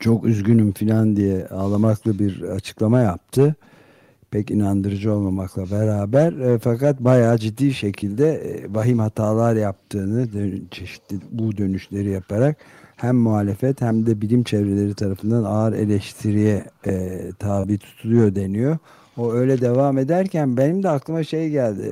çok 0.00 0.24
üzgünüm 0.24 0.72
filan 0.72 1.16
diye 1.16 1.46
ağlamaklı 1.46 2.18
bir 2.18 2.42
açıklama 2.42 3.00
yaptı. 3.00 3.54
Pek 4.30 4.50
inandırıcı 4.50 5.12
olmamakla 5.12 5.70
beraber 5.70 6.32
e, 6.32 6.58
fakat 6.58 7.00
bayağı 7.00 7.38
ciddi 7.38 7.74
şekilde 7.74 8.28
e, 8.34 8.74
vahim 8.74 8.98
hatalar 8.98 9.56
yaptığını 9.56 10.32
dön- 10.32 10.62
çeşitli 10.70 11.16
bu 11.30 11.56
dönüşleri 11.56 12.10
yaparak 12.10 12.56
hem 13.02 13.16
muhalefet 13.16 13.80
hem 13.80 14.06
de 14.06 14.20
bilim 14.20 14.44
çevreleri 14.44 14.94
tarafından 14.94 15.44
ağır 15.44 15.72
eleştiriye 15.72 16.64
e, 16.86 17.20
tabi 17.38 17.78
tutuluyor 17.78 18.34
deniyor. 18.34 18.78
O 19.16 19.32
öyle 19.32 19.60
devam 19.60 19.98
ederken 19.98 20.56
benim 20.56 20.82
de 20.82 20.88
aklıma 20.88 21.24
şey 21.24 21.50
geldi. 21.50 21.82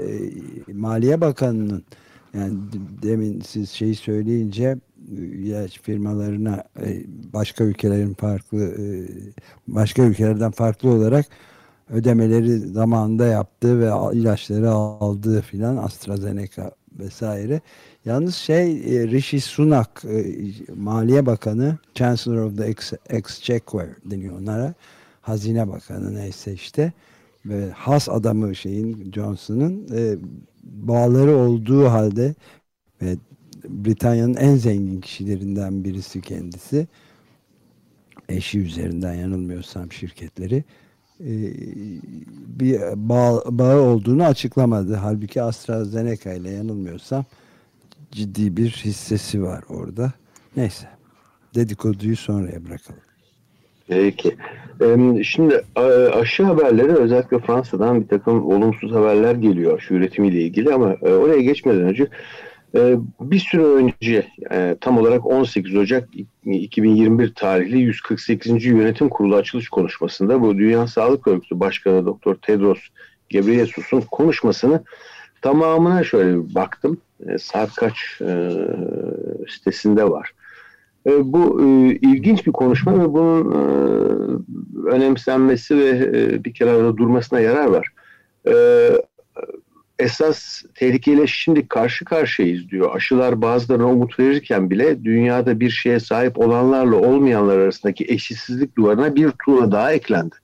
E, 0.69 0.73
Maliye 0.73 1.21
Bakanı'nın 1.21 1.85
yani 2.35 2.53
demin 3.03 3.41
siz 3.41 3.71
şeyi 3.71 3.95
söyleyince 3.95 4.65
e, 4.65 5.23
ilaç 5.23 5.81
firmalarına 5.83 6.65
e, 6.81 7.05
başka 7.33 7.65
ülkelerin 7.65 8.15
farklı 8.15 8.65
e, 8.65 8.85
başka 9.69 10.03
ülkelerden 10.03 10.51
farklı 10.51 10.91
olarak 10.91 11.27
ödemeleri 11.91 12.59
zamanında 12.59 13.27
yaptığı 13.27 13.81
ve 13.81 14.17
ilaçları 14.19 14.71
aldığı 14.71 15.41
filan 15.41 15.77
AstraZeneca 15.77 16.71
vesaire. 16.99 17.61
Yalnız 18.05 18.35
şey 18.35 18.73
e, 18.73 19.09
Rishi 19.09 19.41
Sunak 19.41 20.05
e, 20.05 20.37
Maliye 20.77 21.27
Bakanı 21.27 21.79
Chancellor 21.95 22.45
of 22.45 22.57
the 22.57 22.65
Ex 22.65 22.93
Exchequer 23.09 23.89
deniyor 24.05 24.39
onlara. 24.39 24.75
Hazine 25.21 25.69
Bakanı 25.69 26.15
neyse 26.15 26.53
işte 26.53 26.93
ve 27.47 27.71
has 27.71 28.09
adamı 28.09 28.55
şeyin 28.55 29.13
Johnson'ın 29.13 29.89
e, 29.97 30.17
bağları 30.63 31.37
olduğu 31.37 31.85
halde 31.85 32.35
ve 33.03 33.17
Britanya'nın 33.65 34.35
en 34.35 34.57
zengin 34.57 35.01
kişilerinden 35.01 35.85
birisi 35.85 36.21
kendisi. 36.21 36.89
Eşi 38.29 38.59
üzerinden 38.59 39.15
yanılmıyorsam 39.15 39.93
şirketleri 39.93 40.65
bir 42.61 42.81
bağ, 42.97 43.43
bağı 43.47 43.81
olduğunu 43.81 44.25
açıklamadı. 44.25 44.95
Halbuki 44.95 45.43
AstraZeneca 45.43 46.33
ile 46.33 46.51
yanılmıyorsam 46.51 47.25
ciddi 48.11 48.57
bir 48.57 48.71
hissesi 48.85 49.43
var 49.43 49.65
orada. 49.69 50.13
Neyse. 50.57 50.87
Dedikoduyu 51.55 52.17
sonraya 52.17 52.65
bırakalım. 52.65 53.01
Peki. 53.89 54.37
Şimdi 55.25 55.65
aşı 56.13 56.43
haberleri 56.43 56.93
özellikle 56.93 57.39
Fransa'dan 57.39 58.03
bir 58.03 58.09
takım 58.09 58.47
olumsuz 58.47 58.93
haberler 58.93 59.35
geliyor 59.35 59.79
aşı 59.79 59.95
üretimiyle 59.95 60.41
ilgili 60.41 60.75
ama 60.75 60.97
e, 61.03 61.13
oraya 61.13 61.41
geçmeden 61.41 61.83
önce 61.83 62.07
e, 62.75 62.97
bir 63.21 63.39
süre 63.39 63.63
önce 63.63 64.27
e, 64.51 64.77
tam 64.81 64.99
olarak 64.99 65.27
18 65.27 65.77
Ocak 65.77 66.09
2021 66.45 67.35
tarihli 67.35 67.79
148. 67.79 68.65
Yönetim 68.65 69.09
Kurulu 69.09 69.37
açılış 69.37 69.69
konuşmasında 69.69 70.41
bu 70.41 70.59
Dünya 70.59 70.87
Sağlık 70.87 71.27
Örgütü 71.27 71.61
Başkanı 71.61 72.07
Doktor 72.07 72.35
Tedros 72.35 72.81
Ghebreyesus'un 73.29 74.01
konuşmasını 74.01 74.85
tamamına 75.43 76.05
şöyle 76.05 76.55
baktım. 76.55 77.01
E, 77.29 77.39
saat 77.39 77.75
kaç 77.75 78.21
e, 78.21 78.51
sitesinde 79.49 80.11
var. 80.11 80.33
E, 81.07 81.33
bu 81.33 81.63
e, 81.63 81.67
ilginç 81.95 82.47
bir 82.47 82.53
konuşma 82.53 83.01
ve 83.01 83.13
bunun 83.13 83.53
e, 83.53 83.61
önemsenmesi 84.89 85.79
ve 85.79 85.89
e, 85.89 86.45
bir 86.45 86.55
kenarda 86.55 86.97
durmasına 86.97 87.41
yarar 87.41 87.67
var. 87.67 87.89
E, 88.47 88.53
esas 90.01 90.63
tehlikeyle 90.75 91.27
şimdi 91.27 91.69
karşı 91.69 92.05
karşıyayız 92.05 92.69
diyor. 92.69 92.97
Aşılar 92.97 93.43
bazılarına 93.43 93.87
umut 93.87 94.19
verirken 94.19 94.71
bile 94.71 95.05
dünyada 95.05 95.61
bir 95.61 95.71
şeye 95.71 96.01
sahip 96.01 96.39
olanlarla 96.39 96.97
olmayanlar 96.97 97.59
arasındaki 97.59 98.05
eşitsizlik 98.09 98.77
duvarına 98.77 99.15
bir 99.17 99.31
tuğla 99.45 99.73
daha 99.73 99.93
eklendi. 99.93 100.35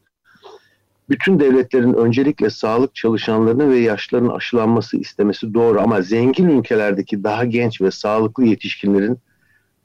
Bütün 1.09 1.41
devletlerin 1.41 1.95
öncelikle 1.95 2.51
sağlık 2.51 2.95
çalışanlarının 2.95 3.71
ve 3.71 3.79
yaşlıların 3.79 4.29
aşılanması 4.29 4.97
istemesi 4.97 5.55
doğru 5.55 5.81
ama 5.81 6.03
zengin 6.03 6.49
ülkelerdeki 6.49 7.25
daha 7.25 7.45
genç 7.45 7.81
ve 7.81 7.91
sağlıklı 7.91 8.45
yetişkinlerin 8.45 9.19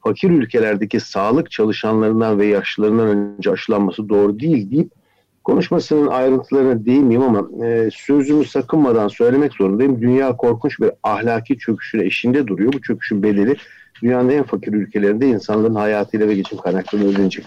fakir 0.00 0.30
ülkelerdeki 0.30 1.00
sağlık 1.00 1.50
çalışanlarından 1.50 2.38
ve 2.38 2.46
yaşlılarından 2.46 3.08
önce 3.08 3.50
aşılanması 3.50 4.08
doğru 4.08 4.40
değil 4.40 4.70
deyip 4.70 5.01
konuşmasının 5.44 6.06
ayrıntılarına 6.06 6.84
değinmeyeyim 6.84 7.36
ama 7.36 7.66
e, 7.66 7.88
sözümü 7.92 8.44
sakınmadan 8.44 9.08
söylemek 9.08 9.52
zorundayım. 9.52 10.02
Dünya 10.02 10.36
korkunç 10.36 10.80
bir 10.80 10.90
ahlaki 11.02 11.58
çöküşün 11.58 12.00
eşinde 12.00 12.46
duruyor. 12.46 12.72
Bu 12.72 12.82
çöküşün 12.82 13.22
bedeli 13.22 13.56
dünyanın 14.02 14.28
en 14.28 14.42
fakir 14.42 14.72
ülkelerinde 14.72 15.26
insanların 15.26 15.74
hayatıyla 15.74 16.28
ve 16.28 16.34
geçim 16.34 16.58
kaynaklarını 16.58 17.08
ödenecek. 17.08 17.46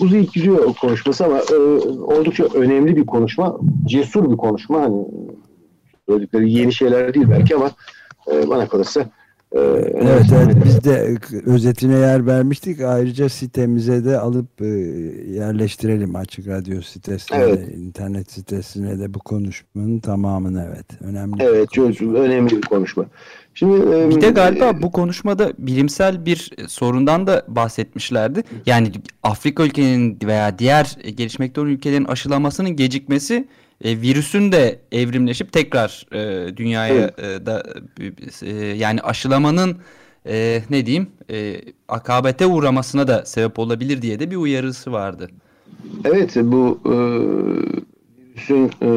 Uzayıp 0.00 0.32
gidiyor 0.32 0.74
konuşması 0.74 1.24
ama 1.24 1.38
e, 1.38 1.54
oldukça 2.00 2.44
önemli 2.44 2.96
bir 2.96 3.06
konuşma. 3.06 3.56
Cesur 3.86 4.30
bir 4.32 4.36
konuşma. 4.36 4.82
Hani 4.82 5.06
söyledikleri 6.08 6.52
yeni 6.52 6.72
şeyler 6.72 7.14
değil 7.14 7.26
belki 7.30 7.56
ama 7.56 7.70
e, 8.32 8.48
bana 8.48 8.68
kalırsa 8.68 9.04
Evet, 9.52 10.26
evet 10.32 10.56
biz 10.64 10.84
de 10.84 11.16
özetine 11.46 11.98
yer 11.98 12.26
vermiştik. 12.26 12.80
Ayrıca 12.80 13.28
sitemize 13.28 14.04
de 14.04 14.18
alıp 14.18 14.62
e, 14.62 14.66
yerleştirelim 15.34 16.16
açık 16.16 16.48
radyo 16.48 16.82
sitesine, 16.82 17.38
Evet. 17.38 17.68
de, 17.68 17.72
internet 17.72 18.32
sitesine 18.32 18.98
de 18.98 19.14
bu 19.14 19.18
konuşmanın 19.18 19.98
tamamını 19.98 20.68
evet. 20.68 20.86
Önemli. 21.02 21.42
Evet 21.42 21.72
çok 21.72 22.02
önemli 22.02 22.56
bir 22.56 22.60
konuşma. 22.60 23.06
Şimdi 23.54 23.94
e, 23.94 24.10
Bir 24.10 24.20
de 24.20 24.30
galiba 24.30 24.82
bu 24.82 24.92
konuşmada 24.92 25.52
bilimsel 25.58 26.26
bir 26.26 26.50
e, 26.58 26.68
sorundan 26.68 27.26
da 27.26 27.44
bahsetmişlerdi. 27.48 28.42
Yani 28.66 28.92
Afrika 29.22 29.64
ülkenin 29.64 30.18
veya 30.24 30.58
diğer 30.58 30.96
e, 31.02 31.10
gelişmekte 31.10 31.60
olan 31.60 31.70
ülkelerin 31.70 32.04
aşılamasının 32.04 32.76
gecikmesi 32.76 33.48
e, 33.84 34.00
virüsün 34.00 34.52
de 34.52 34.78
evrimleşip 34.92 35.52
tekrar 35.52 36.06
e, 36.12 36.56
dünyaya 36.56 37.10
e, 37.18 37.46
da 37.46 37.62
e, 38.42 38.52
yani 38.54 39.00
aşılamanın 39.00 39.76
e, 40.26 40.62
ne 40.70 40.86
diyeyim 40.86 41.06
e, 41.30 41.60
akabete 41.88 42.46
uğramasına 42.46 43.08
da 43.08 43.24
sebep 43.26 43.58
olabilir 43.58 44.02
diye 44.02 44.20
de 44.20 44.30
bir 44.30 44.36
uyarısı 44.36 44.92
vardı. 44.92 45.28
Evet 46.04 46.36
bu 46.36 46.80
e, 46.84 46.94
virüsün 48.34 48.70
e, 48.82 48.90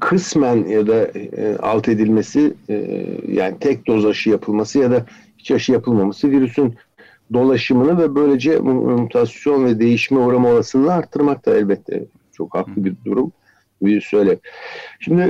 kısmen 0.00 0.68
ya 0.68 0.86
da 0.86 1.04
e, 1.14 1.56
alt 1.62 1.88
edilmesi 1.88 2.54
e, 2.68 3.06
yani 3.28 3.58
tek 3.60 3.86
doz 3.86 4.06
aşı 4.06 4.30
yapılması 4.30 4.78
ya 4.78 4.90
da 4.90 5.06
hiç 5.38 5.50
aşı 5.50 5.72
yapılmaması 5.72 6.30
virüsün 6.30 6.74
dolaşımını 7.32 7.98
ve 7.98 8.14
böylece 8.14 8.58
mu- 8.58 9.00
mutasyon 9.00 9.64
ve 9.64 9.78
değişme 9.78 10.18
uğrama 10.18 10.48
olasılığını 10.48 10.92
arttırmak 10.92 11.46
da 11.46 11.56
elbette 11.56 12.04
çok 12.32 12.54
haklı 12.54 12.84
bir 12.84 12.94
durum. 13.04 13.32
Virüs 13.82 14.14
öyle. 14.14 14.38
Şimdi 15.00 15.22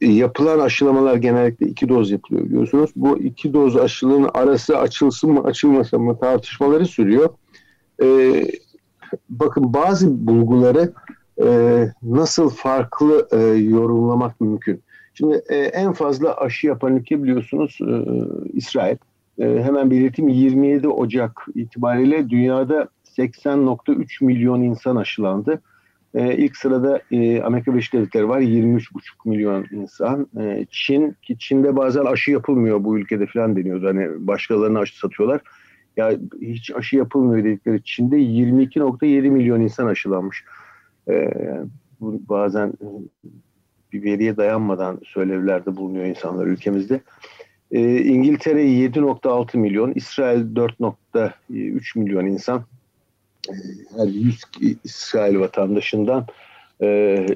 e, 0.00 0.06
yapılan 0.06 0.58
aşılamalar 0.58 1.16
genellikle 1.16 1.66
iki 1.66 1.88
doz 1.88 2.10
yapılıyor 2.10 2.44
biliyorsunuz. 2.46 2.90
Bu 2.96 3.18
iki 3.18 3.52
doz 3.52 3.76
aşılının 3.76 4.30
arası 4.34 4.78
açılsın 4.78 5.30
mı 5.30 5.44
açılmasın 5.44 6.00
mı 6.00 6.18
tartışmaları 6.18 6.86
sürüyor. 6.86 7.28
E, 8.02 8.06
bakın 9.28 9.74
bazı 9.74 10.26
bulguları 10.26 10.92
e, 11.42 11.88
nasıl 12.02 12.50
farklı 12.50 13.28
e, 13.32 13.38
yorumlamak 13.58 14.40
mümkün. 14.40 14.82
Şimdi 15.14 15.42
e, 15.48 15.56
en 15.56 15.92
fazla 15.92 16.36
aşı 16.36 16.66
yapan 16.66 16.96
ülke 16.96 17.22
biliyorsunuz 17.22 17.78
e, 17.80 17.94
İsrail. 18.52 18.96
E, 19.38 19.44
hemen 19.44 19.90
belirteyim 19.90 20.28
27 20.28 20.88
Ocak 20.88 21.46
itibariyle 21.54 22.30
dünyada 22.30 22.88
80.3 23.18 24.24
milyon 24.24 24.62
insan 24.62 24.96
aşılandı. 24.96 25.62
E, 26.14 26.36
ilk 26.36 26.56
sırada 26.56 27.00
e, 27.10 27.42
Amerika 27.42 27.72
Birleşik 27.72 27.92
Devletleri 27.92 28.28
var 28.28 28.40
23,5 28.40 28.88
milyon 29.24 29.66
insan. 29.70 30.28
E, 30.40 30.66
Çin 30.70 31.16
ki 31.22 31.38
Çin'de 31.38 31.76
bazen 31.76 32.04
aşı 32.04 32.30
yapılmıyor 32.30 32.84
bu 32.84 32.98
ülkede 32.98 33.26
falan 33.26 33.56
deniyordu. 33.56 33.86
Hani 33.86 34.26
başkalarına 34.26 34.80
aşı 34.80 34.98
satıyorlar. 34.98 35.40
Ya 35.96 36.12
hiç 36.40 36.70
aşı 36.70 36.96
yapılmıyor 36.96 37.44
dedikleri 37.44 37.84
Çin'de 37.84 38.16
22.7 38.16 39.30
milyon 39.30 39.60
insan 39.60 39.86
aşılanmış. 39.86 40.44
E, 41.08 41.34
bu 42.00 42.22
bazen 42.28 42.68
e, 42.68 42.86
bir 43.92 44.02
veriye 44.02 44.36
dayanmadan 44.36 45.00
söylevlerde 45.04 45.76
bulunuyor 45.76 46.04
insanlar 46.04 46.46
ülkemizde. 46.46 47.00
E, 47.70 48.02
İngiltere 48.02 48.64
7.6 48.64 49.56
milyon, 49.56 49.92
İsrail 49.94 50.56
4.3 50.56 51.98
milyon 51.98 52.26
insan 52.26 52.64
her 53.96 54.06
100 54.06 54.40
İsrail 54.84 55.38
vatandaşından 55.38 56.26
e, 56.80 56.86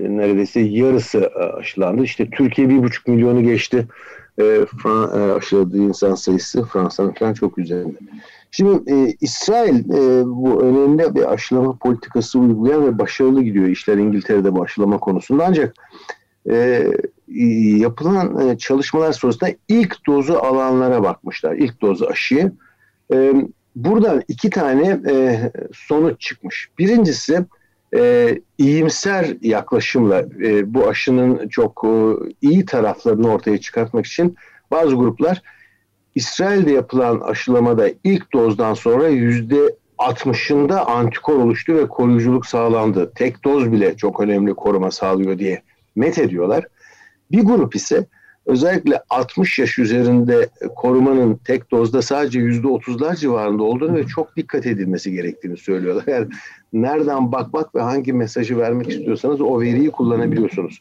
neredeyse 0.01 0.61
yarısı 0.61 1.27
aşılandı. 1.59 2.03
İşte 2.03 2.31
Türkiye 2.31 2.69
bir 2.69 2.83
buçuk 2.83 3.09
milyonu 3.09 3.43
geçti. 3.43 3.87
E, 4.39 4.43
Fran, 4.83 5.21
e, 5.21 5.33
aşıladığı 5.33 5.79
insan 5.79 6.15
sayısı 6.15 6.65
Fransa'nın 6.65 7.13
falan 7.13 7.35
çok 7.35 7.59
üzerinde. 7.59 7.99
Şimdi 8.51 8.93
e, 8.93 9.17
İsrail 9.21 9.91
e, 9.91 10.27
bu 10.27 10.63
önemli 10.63 11.15
bir 11.15 11.33
aşılama 11.33 11.77
politikası 11.77 12.39
uygulayan 12.39 12.87
ve 12.87 12.99
başarılı 12.99 13.43
gidiyor 13.43 13.69
işler 13.69 13.97
İngiltere'de 13.97 14.55
bu 14.55 14.63
aşılama 14.63 14.99
konusunda. 14.99 15.45
Ancak 15.47 15.75
e, 16.51 16.87
yapılan 17.77 18.49
e, 18.49 18.59
çalışmalar 18.59 19.13
sonrasında 19.13 19.51
ilk 19.69 20.07
dozu 20.07 20.35
alanlara 20.35 21.03
bakmışlar. 21.03 21.55
İlk 21.55 21.81
dozu 21.81 22.07
aşıyı. 22.07 22.53
E, 23.13 23.33
buradan 23.77 24.23
iki 24.29 24.51
tane 24.51 25.01
e, 25.09 25.41
sonuç 25.73 26.21
çıkmış. 26.21 26.71
Birincisi 26.79 27.45
e, 27.97 28.35
iyimser 28.59 29.37
yaklaşımla 29.41 30.21
e, 30.21 30.75
bu 30.75 30.89
aşının 30.89 31.49
çok 31.49 31.85
e, 31.85 32.15
iyi 32.41 32.65
taraflarını 32.65 33.33
ortaya 33.33 33.59
çıkartmak 33.59 34.07
için 34.07 34.37
bazı 34.71 34.95
gruplar 34.95 35.43
İsrail'de 36.15 36.71
yapılan 36.71 37.21
aşılamada 37.21 37.89
ilk 38.05 38.33
dozdan 38.33 38.75
sonra 38.75 39.09
yüzde 39.09 39.77
60'ında 39.99 40.85
antikor 40.85 41.35
oluştu 41.35 41.75
ve 41.75 41.89
koruyuculuk 41.89 42.47
sağlandı. 42.47 43.13
Tek 43.15 43.45
doz 43.45 43.73
bile 43.73 43.97
çok 43.97 44.21
önemli 44.21 44.55
koruma 44.55 44.91
sağlıyor 44.91 45.39
diye 45.39 45.63
met 45.97 46.19
ediyorlar. 46.19 46.65
Bir 47.31 47.45
grup 47.45 47.77
ise 47.77 48.07
özellikle 48.47 49.01
60 49.11 49.59
yaş 49.59 49.79
üzerinde 49.79 50.49
korumanın 50.77 51.35
tek 51.45 51.71
dozda 51.71 52.03
sadece 52.03 52.41
%30'lar 52.41 53.17
civarında 53.17 53.63
olduğunu 53.63 53.95
ve 53.95 54.07
çok 54.07 54.37
dikkat 54.37 54.67
edilmesi 54.67 55.13
gerektiğini 55.13 55.57
söylüyorlar. 55.57 56.05
Yani 56.07 56.27
nereden 56.73 57.33
bakmak 57.33 57.75
ve 57.75 57.81
hangi 57.81 58.13
mesajı 58.13 58.59
vermek 58.59 58.89
istiyorsanız 58.89 59.41
o 59.41 59.61
veriyi 59.61 59.91
kullanabiliyorsunuz. 59.91 60.81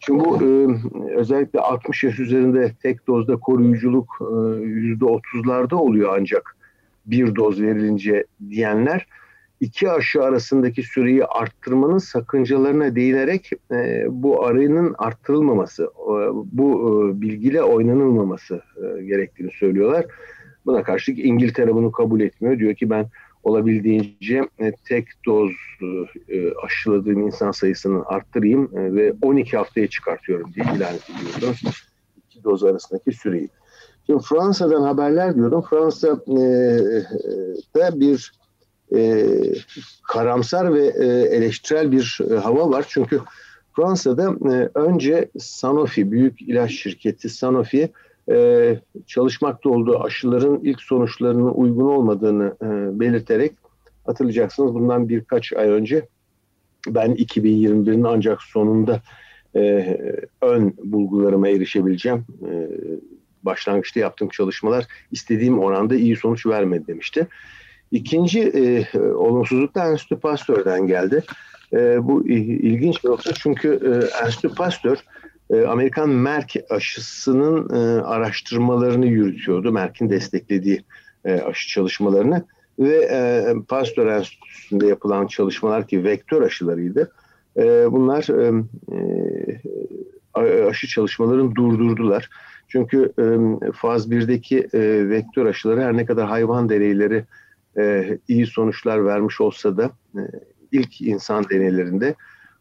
Şimdi 0.00 0.24
bu 0.24 0.42
e, 0.42 0.68
özellikle 1.16 1.60
60 1.60 2.04
yaş 2.04 2.18
üzerinde 2.18 2.72
tek 2.82 3.06
dozda 3.06 3.36
koruyuculuk 3.36 4.18
e, 4.20 4.24
%30'larda 4.24 5.74
oluyor 5.74 6.18
ancak 6.20 6.56
bir 7.06 7.36
doz 7.36 7.62
verilince 7.62 8.24
diyenler 8.50 9.06
iki 9.64 9.90
aşı 9.90 10.22
arasındaki 10.22 10.82
süreyi 10.82 11.24
arttırmanın 11.24 11.98
sakıncalarına 11.98 12.96
değinerek 12.96 13.50
e, 13.70 14.06
bu 14.08 14.44
arayının 14.44 14.94
arttırılmaması, 14.98 15.82
e, 15.84 16.14
bu 16.32 16.68
e, 16.78 17.20
bilgiyle 17.20 17.62
oynanılmaması 17.62 18.62
e, 18.76 19.04
gerektiğini 19.04 19.50
söylüyorlar. 19.50 20.06
Buna 20.66 20.82
karşılık 20.82 21.18
İngiltere 21.18 21.74
bunu 21.74 21.92
kabul 21.92 22.20
etmiyor. 22.20 22.58
Diyor 22.58 22.74
ki 22.74 22.90
ben 22.90 23.06
olabildiğince 23.44 24.48
e, 24.58 24.72
tek 24.88 25.08
doz 25.26 25.50
e, 26.28 26.54
aşıladığım 26.64 27.26
insan 27.26 27.50
sayısını 27.50 28.06
arttırayım 28.06 28.70
e, 28.76 28.94
ve 28.94 29.14
12 29.22 29.56
haftaya 29.56 29.86
çıkartıyorum 29.86 30.54
diye 30.54 30.64
ilan 30.64 30.94
ediyordu. 30.94 31.56
İki 32.30 32.44
doz 32.44 32.64
arasındaki 32.64 33.12
süreyi. 33.12 33.48
Şimdi 34.06 34.22
Fransa'dan 34.22 34.82
haberler 34.82 35.34
diyordum. 35.34 35.64
Fransa'da 35.70 36.22
e, 37.94 38.00
bir 38.00 38.32
e, 38.96 39.26
karamsar 40.02 40.74
ve 40.74 40.86
e, 40.86 41.06
eleştirel 41.36 41.92
bir 41.92 42.18
e, 42.30 42.34
hava 42.34 42.70
var. 42.70 42.84
Çünkü 42.88 43.20
Fransa'da 43.76 44.54
e, 44.54 44.70
önce 44.74 45.30
Sanofi, 45.38 46.12
büyük 46.12 46.42
ilaç 46.42 46.72
şirketi 46.72 47.28
Sanofi 47.28 47.88
e, 48.30 48.78
çalışmakta 49.06 49.70
olduğu 49.70 50.02
aşıların 50.02 50.60
ilk 50.62 50.82
sonuçlarının 50.82 51.50
uygun 51.50 51.86
olmadığını 51.86 52.56
e, 52.62 53.00
belirterek 53.00 53.52
hatırlayacaksınız 54.06 54.74
bundan 54.74 55.08
birkaç 55.08 55.52
ay 55.52 55.68
önce 55.68 56.08
ben 56.88 57.14
2021'in 57.14 58.02
ancak 58.02 58.42
sonunda 58.42 59.02
e, 59.56 59.96
ön 60.42 60.74
bulgularıma 60.84 61.48
erişebileceğim. 61.48 62.24
E, 62.42 62.68
başlangıçta 63.42 64.00
yaptığım 64.00 64.28
çalışmalar 64.28 64.86
istediğim 65.10 65.58
oranda 65.58 65.94
iyi 65.94 66.16
sonuç 66.16 66.46
vermedi 66.46 66.86
demişti. 66.86 67.26
İkinci 67.94 68.40
e, 68.40 68.98
olumsuzluk 68.98 69.74
da 69.74 69.90
Enstitü 69.90 70.16
Pasteur'den 70.16 70.86
geldi. 70.86 71.22
E, 71.72 72.08
bu 72.08 72.28
ilginç 72.28 73.04
bir 73.04 73.08
nokta 73.08 73.32
çünkü 73.32 73.68
e, 73.68 74.24
Enstitü 74.24 74.54
Pasteur 74.54 74.96
e, 75.50 75.64
Amerikan 75.66 76.08
Merck 76.08 76.56
aşısının 76.70 77.76
e, 77.76 78.02
araştırmalarını 78.02 79.06
yürütüyordu. 79.06 79.72
Merck'in 79.72 80.10
desteklediği 80.10 80.84
e, 81.24 81.40
aşı 81.40 81.68
çalışmalarını 81.68 82.44
ve 82.78 83.08
e, 83.10 83.54
Pasteur 83.68 84.06
Enstitüsü'nde 84.06 84.86
yapılan 84.86 85.26
çalışmalar 85.26 85.86
ki 85.86 86.04
vektör 86.04 86.42
aşılarıydı. 86.42 87.12
E, 87.56 87.92
bunlar 87.92 88.28
e, 88.40 88.64
e, 90.36 90.64
aşı 90.64 90.86
çalışmalarını 90.86 91.54
durdurdular. 91.54 92.30
Çünkü 92.68 93.12
e, 93.18 93.24
faz 93.72 94.10
1'deki 94.10 94.68
e, 94.72 95.08
vektör 95.08 95.46
aşıları 95.46 95.80
her 95.80 95.96
ne 95.96 96.06
kadar 96.06 96.28
hayvan 96.28 96.68
deneyleri 96.68 97.24
e, 97.78 98.18
iyi 98.28 98.46
sonuçlar 98.46 99.04
vermiş 99.04 99.40
olsa 99.40 99.76
da 99.76 99.90
e, 100.14 100.20
ilk 100.72 101.00
insan 101.00 101.48
deneylerinde 101.50 102.14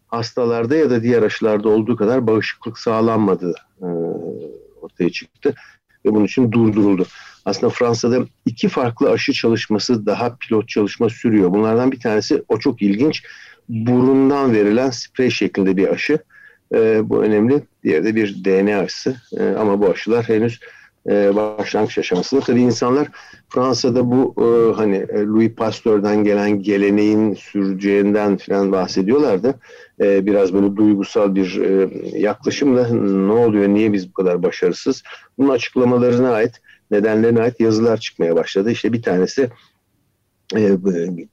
hastalarda 0.07 0.75
ya 0.75 0.89
da 0.89 1.03
diğer 1.03 1.23
aşılarda 1.23 1.69
olduğu 1.69 1.95
kadar 1.95 2.27
bağışıklık 2.27 2.79
sağlanmadığı 2.79 3.55
e, 3.81 3.85
ortaya 4.81 5.09
çıktı 5.09 5.55
ve 6.05 6.13
bunun 6.15 6.25
için 6.25 6.51
durduruldu. 6.51 7.05
Aslında 7.45 7.69
Fransa'da 7.69 8.25
iki 8.45 8.69
farklı 8.69 9.11
aşı 9.11 9.33
çalışması 9.33 10.05
daha 10.05 10.35
pilot 10.35 10.69
çalışma 10.69 11.09
sürüyor. 11.09 11.51
Bunlardan 11.51 11.91
bir 11.91 11.99
tanesi 11.99 12.43
o 12.47 12.59
çok 12.59 12.81
ilginç 12.81 13.23
burundan 13.69 14.53
verilen 14.53 14.89
sprey 14.89 15.29
şeklinde 15.29 15.77
bir 15.77 15.87
aşı. 15.87 16.19
E, 16.73 17.09
bu 17.09 17.23
önemli. 17.23 17.61
Diğeri 17.83 18.03
de 18.03 18.15
bir 18.15 18.45
DNA 18.45 18.79
aşısı. 18.79 19.15
E, 19.37 19.43
ama 19.43 19.81
bu 19.81 19.89
aşılar 19.89 20.29
henüz 20.29 20.59
e, 21.09 21.35
başlangıç 21.35 21.97
aşamasında. 21.97 22.41
Tabii 22.41 22.61
insanlar 22.61 23.07
Fransa'da 23.49 24.11
bu 24.11 24.35
e, 24.37 24.75
hani 24.75 24.95
e, 24.95 25.23
Louis 25.23 25.55
Pasteur'den 25.55 26.23
gelen 26.23 26.63
geleneğin 26.63 27.33
süreceğinden 27.33 28.37
falan 28.37 28.71
bahsediyorlardı. 28.71 29.59
E, 30.01 30.25
biraz 30.25 30.53
böyle 30.53 30.75
duygusal 30.75 31.35
bir 31.35 31.61
e, 31.61 31.89
yaklaşımla 32.19 32.87
ne 33.27 33.31
oluyor, 33.31 33.67
niye 33.67 33.93
biz 33.93 34.09
bu 34.09 34.13
kadar 34.13 34.43
başarısız? 34.43 35.03
Bunun 35.37 35.49
açıklamalarına 35.49 36.31
ait, 36.31 36.61
nedenlerine 36.91 37.41
ait 37.41 37.59
yazılar 37.59 37.97
çıkmaya 37.97 38.35
başladı. 38.35 38.71
İşte 38.71 38.93
bir 38.93 39.01
tanesi 39.01 39.49
e, 40.55 40.71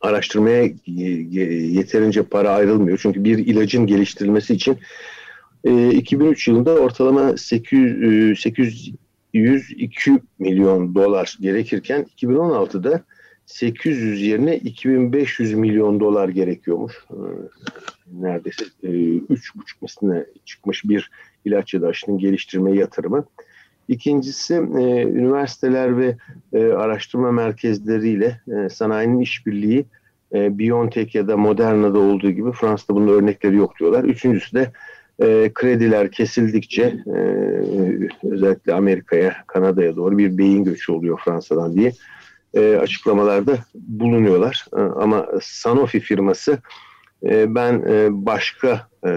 araştırmaya 0.01 0.71
yeterince 0.87 2.23
para 2.23 2.51
ayrılmıyor. 2.51 2.99
Çünkü 3.03 3.25
bir 3.25 3.39
ilacın 3.39 3.87
geliştirilmesi 3.87 4.55
için 4.55 4.79
2003 5.93 6.49
e, 6.49 6.51
yılında 6.51 6.75
ortalama 6.75 7.37
800, 7.37 8.41
800 8.41 8.93
102 9.33 10.21
milyon 10.39 10.95
dolar 10.95 11.39
gerekirken 11.41 12.07
2016'da 12.17 13.03
800 13.51 14.23
yerine 14.23 14.57
2500 14.57 15.55
milyon 15.55 16.01
dolar 16.01 16.29
gerekiyormuş. 16.29 16.95
Ee, 17.11 17.17
neredeyse 18.13 18.65
e, 18.83 18.89
üç 19.17 19.57
buçuk 19.57 19.83
misline 19.83 20.25
çıkmış 20.45 20.85
bir 20.85 21.11
ilaç 21.45 21.75
ya 21.75 21.83
da 21.83 21.89
aşının 21.89 22.19
geliştirme 22.19 22.73
yatırımı. 22.73 23.25
İkincisi 23.89 24.55
e, 24.55 25.03
üniversiteler 25.03 25.99
ve 25.99 26.17
e, 26.53 26.65
araştırma 26.65 27.33
merkezleriyle 27.33 28.41
sanayinin 28.71 29.21
işbirliği 29.21 29.85
BioNTech 30.33 31.15
ya 31.15 31.29
da 31.29 31.37
Moderna'da 31.37 31.99
olduğu 31.99 32.31
gibi 32.31 32.53
Fransa'da 32.53 32.97
bunun 32.97 33.09
örnekleri 33.09 33.57
yok 33.57 33.79
diyorlar. 33.81 34.05
Üçüncüsü 34.05 34.57
de 34.57 34.73
e, 35.21 35.51
krediler 35.55 36.11
kesildikçe 36.11 36.83
e, 37.07 37.21
özellikle 38.23 38.75
Amerika'ya, 38.75 39.37
Kanada'ya 39.47 39.97
doğru 39.97 40.19
bir 40.19 40.39
beyin 40.39 40.65
göçü 40.65 40.93
oluyor 40.93 41.21
Fransa'dan 41.25 41.77
diye 41.77 41.93
e, 42.55 42.77
açıklamalarda 42.77 43.59
bulunuyorlar. 43.75 44.67
E, 44.77 44.81
ama 44.81 45.27
Sanofi 45.43 46.01
firması 46.01 46.59
e, 47.25 47.55
ben 47.55 47.85
e, 47.89 48.09
başka 48.11 48.89
e, 49.07 49.11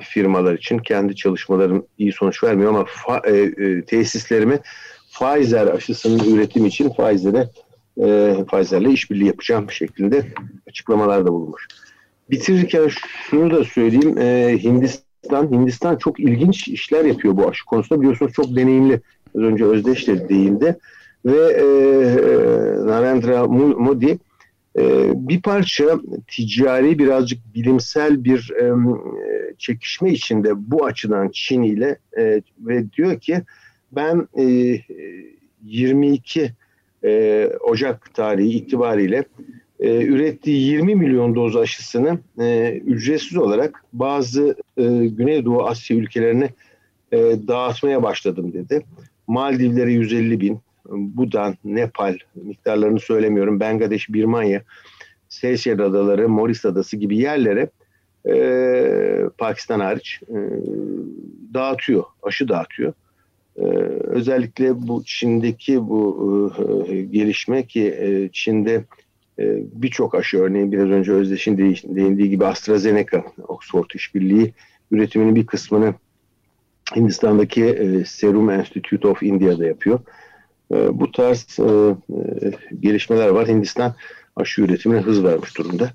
firmalar 0.00 0.54
için 0.54 0.78
kendi 0.78 1.16
çalışmalarım 1.16 1.86
iyi 1.98 2.12
sonuç 2.12 2.44
vermiyor 2.44 2.70
ama 2.70 2.84
fa, 2.88 3.22
e, 3.24 3.36
e, 3.36 3.84
tesislerimi 3.84 4.58
Pfizer 5.14 5.66
aşısının 5.66 6.34
üretimi 6.34 6.68
için 6.68 6.90
Pfizer'e 6.90 7.48
e, 8.00 8.36
Pfizer'le 8.44 8.92
işbirliği 8.92 9.26
yapacağım 9.26 9.70
şeklinde 9.70 10.22
açıklamalarda 10.68 11.32
bulunmuş. 11.32 11.68
Bitirirken 12.30 12.88
şunu 13.30 13.50
da 13.50 13.64
söyleyeyim. 13.64 14.18
E, 14.18 14.58
Hindistan 14.62 15.05
Hindistan 15.32 15.96
çok 15.96 16.20
ilginç 16.20 16.68
işler 16.68 17.04
yapıyor 17.04 17.36
bu 17.36 17.48
aşı 17.48 17.64
konusunda. 17.64 18.00
Biliyorsunuz 18.00 18.32
çok 18.32 18.56
deneyimli. 18.56 19.00
Az 19.36 19.42
önce 19.42 19.64
Özdeş 19.64 20.08
de 20.08 20.28
değindi. 20.28 20.76
Ve 21.24 21.52
e, 21.52 21.66
Narendra 22.86 23.46
Modi 23.46 24.18
e, 24.78 25.12
bir 25.28 25.42
parça 25.42 26.00
ticari 26.28 26.98
birazcık 26.98 27.38
bilimsel 27.54 28.24
bir 28.24 28.50
e, 28.60 28.74
çekişme 29.58 30.12
içinde 30.12 30.70
bu 30.70 30.84
açıdan 30.84 31.30
Çin 31.32 31.62
ile 31.62 31.98
e, 32.18 32.42
ve 32.60 32.92
diyor 32.92 33.20
ki 33.20 33.42
ben 33.92 34.28
e, 34.38 34.78
22 35.64 36.52
e, 37.04 37.50
Ocak 37.60 38.14
tarihi 38.14 38.48
itibariyle 38.48 39.24
e, 39.80 40.04
ürettiği 40.04 40.70
20 40.70 40.94
milyon 40.94 41.34
doz 41.34 41.56
aşısını 41.56 42.18
e, 42.40 42.72
ücretsiz 42.86 43.36
olarak 43.36 43.84
bazı 43.92 44.56
e, 44.76 44.82
Güneydoğu 45.06 45.66
Asya 45.66 45.96
ülkelerine 45.96 46.50
e, 47.12 47.18
dağıtmaya 47.48 48.02
başladım 48.02 48.52
dedi. 48.52 48.84
Maldivlere 49.26 49.92
150 49.92 50.40
bin, 50.40 50.60
Budan, 50.88 51.56
Nepal 51.64 52.16
miktarlarını 52.34 53.00
söylemiyorum, 53.00 53.60
Bangladeş, 53.60 54.08
Birmanya, 54.08 54.62
Seyşel 55.28 55.80
Adaları, 55.80 56.28
Moris 56.28 56.64
Adası 56.64 56.96
gibi 56.96 57.18
yerlere 57.18 57.70
e, 58.28 59.28
Pakistan 59.38 59.80
hariç 59.80 60.20
e, 60.28 60.38
dağıtıyor, 61.54 62.04
aşı 62.22 62.48
dağıtıyor. 62.48 62.92
Ee, 63.58 63.62
özellikle 64.04 64.88
bu 64.88 65.02
Çin'deki 65.04 65.88
bu 65.88 66.52
e, 66.88 67.02
gelişme 67.02 67.66
ki 67.66 67.94
e, 68.00 68.28
Çin'de 68.32 68.84
birçok 69.72 70.14
aşı 70.14 70.38
örneğin 70.38 70.72
biraz 70.72 70.90
önce 70.90 71.12
Özdeş'in 71.12 71.58
değindiği 71.96 72.30
gibi 72.30 72.46
AstraZeneca, 72.46 73.24
Oxford 73.48 73.90
işbirliği 73.94 74.54
üretiminin 74.90 75.36
bir 75.36 75.46
kısmını 75.46 75.94
Hindistan'daki 76.96 77.64
e, 77.64 78.04
Serum 78.04 78.50
Institute 78.50 79.08
of 79.08 79.22
India'da 79.22 79.66
yapıyor. 79.66 80.00
E, 80.72 81.00
bu 81.00 81.12
tarz 81.12 81.58
e, 81.58 81.62
e, 81.62 82.52
gelişmeler 82.80 83.28
var. 83.28 83.48
Hindistan 83.48 83.94
aşı 84.36 84.62
üretimine 84.62 85.00
hız 85.00 85.24
vermiş 85.24 85.58
durumda. 85.58 85.90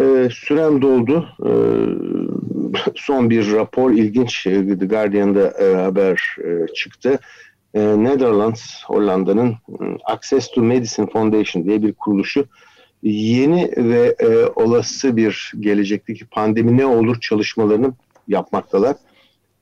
E, 0.00 0.28
sürem 0.32 0.82
doldu. 0.82 1.28
Son 2.94 3.30
bir 3.30 3.52
rapor 3.52 3.90
ilginç 3.90 4.42
The 4.42 4.86
Guardian'da 4.86 5.54
haber 5.84 6.36
çıktı. 6.74 7.18
E, 7.74 7.80
Netherlands, 7.80 8.84
Hollanda'nın 8.84 9.50
e, 9.50 9.56
Access 10.04 10.50
to 10.50 10.62
Medicine 10.62 11.06
Foundation 11.06 11.64
diye 11.64 11.82
bir 11.82 11.92
kuruluşu 11.92 12.44
yeni 13.02 13.70
ve 13.76 14.16
e, 14.18 14.46
olası 14.46 15.16
bir 15.16 15.52
gelecekteki 15.60 16.26
pandemi 16.26 16.76
ne 16.76 16.86
olur 16.86 17.20
çalışmalarını 17.20 17.92
yapmaktalar. 18.28 18.96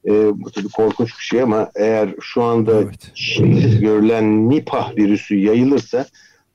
E, 0.04 0.10
bu 0.10 0.50
tabii 0.50 0.68
korkunç 0.68 1.18
bir 1.18 1.24
şey 1.24 1.42
ama 1.42 1.70
eğer 1.74 2.14
şu 2.20 2.42
anda 2.42 2.80
evet. 2.82 3.10
şimdi 3.14 3.80
görülen 3.80 4.50
Nipah 4.50 4.96
virüsü 4.96 5.36
yayılırsa 5.36 6.06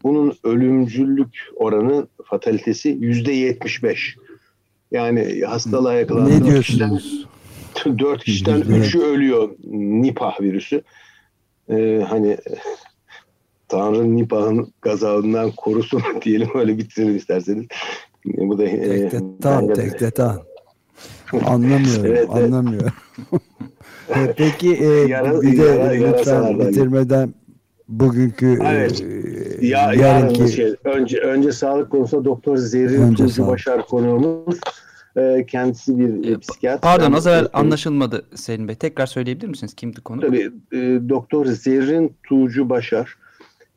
bunun 0.04 0.34
ölümcüllük 0.44 1.50
oranı 1.56 2.08
fatalitesi 2.26 2.98
yüzde 3.00 3.32
yetmiş 3.32 3.84
beş. 3.84 4.16
Yani 4.92 5.42
hastalığa 5.48 5.94
yakalanan 5.94 6.32
ne 6.32 6.46
diyorsunuz? 6.46 7.28
Kişiden, 7.74 8.00
4 8.00 8.24
kişiden 8.24 8.62
3'ü 8.62 9.00
ölüyor 9.00 9.50
Nipah 9.74 10.42
virüsü. 10.42 10.82
Ee, 11.72 12.02
hani 12.10 12.38
Tanrı 13.68 14.16
Nipah'ın 14.16 14.74
gazabından 14.82 15.52
korusun 15.52 16.02
diyelim 16.22 16.50
öyle 16.56 16.78
bitirelim 16.78 17.16
isterseniz. 17.16 17.66
Bu 18.26 18.58
da 18.58 18.64
e, 18.64 19.10
tektetan. 19.74 20.42
Anlamıyorum, 21.46 22.06
evet, 22.06 22.30
anlamıyorum. 22.30 22.94
Evet. 24.16 24.36
Peki 24.38 24.76
e, 24.76 24.86
yara, 24.86 25.42
bir 25.42 25.58
de 25.58 25.64
yara, 25.64 25.90
lütfen 25.90 26.60
bitirmeden 26.60 27.34
bugünkü 27.88 28.60
evet. 28.66 29.02
e, 29.62 29.68
ya, 29.68 29.94
yarınki 29.94 30.52
şey, 30.54 30.76
önce 30.84 31.18
önce 31.18 31.52
sağlık 31.52 31.92
konusunda 31.92 32.26
Doktor 32.26 32.58
Zerrin 32.58 33.14
Tuğcu 33.14 33.48
Başar 33.48 33.86
konuğumuz. 33.86 34.60
E, 35.18 35.46
kendisi 35.48 36.00
bir 36.00 36.30
e, 36.30 36.38
psikiyatr. 36.38 36.82
Pardon 36.82 37.14
az 37.14 37.28
evvel 37.28 37.48
anlaşılmadı 37.54 38.26
Selim 38.36 38.68
Bey. 38.68 38.76
Tekrar 38.76 39.06
söyleyebilir 39.06 39.48
misiniz? 39.48 39.74
Kimdi 39.74 40.02
konu? 40.02 40.22
Tabii. 40.22 40.52
E, 40.72 40.78
Doktor 41.10 41.46
Zerrin 41.46 42.14
Tuğcu 42.24 42.70
Başar. 42.70 43.18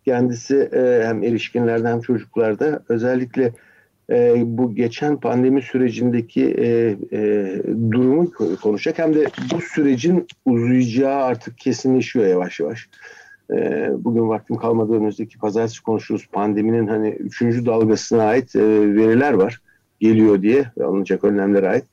Kendisi 0.04 0.56
e, 0.56 1.02
hem 1.06 1.22
erişkinlerde 1.22 1.88
hem 1.88 2.00
çocuklarda 2.00 2.82
özellikle 2.88 3.52
e, 4.10 4.34
bu 4.44 4.74
geçen 4.74 5.20
pandemi 5.20 5.62
sürecindeki 5.62 6.44
e, 6.44 6.96
e, 7.12 7.62
durumu 7.90 8.30
konuşacak. 8.62 8.98
Hem 8.98 9.14
de 9.14 9.26
bu 9.52 9.60
sürecin 9.60 10.26
uzayacağı 10.44 11.22
artık 11.22 11.58
kesinleşiyor 11.58 12.26
yavaş 12.26 12.60
yavaş. 12.60 12.88
E, 13.50 13.88
bugün 13.98 14.28
vaktim 14.28 14.56
kalmadı 14.56 14.92
önümüzdeki 14.92 15.38
pazartesi 15.38 15.82
konuşuruz. 15.82 16.26
Pandeminin 16.32 16.86
hani 16.86 17.08
üçüncü 17.08 17.66
dalgasına 17.66 18.22
ait 18.22 18.56
e, 18.56 18.60
veriler 18.94 19.32
var 19.32 19.60
geliyor 20.08 20.42
diye 20.42 20.70
alınacak 20.84 21.24
önlemlere 21.24 21.68
ait. 21.68 21.84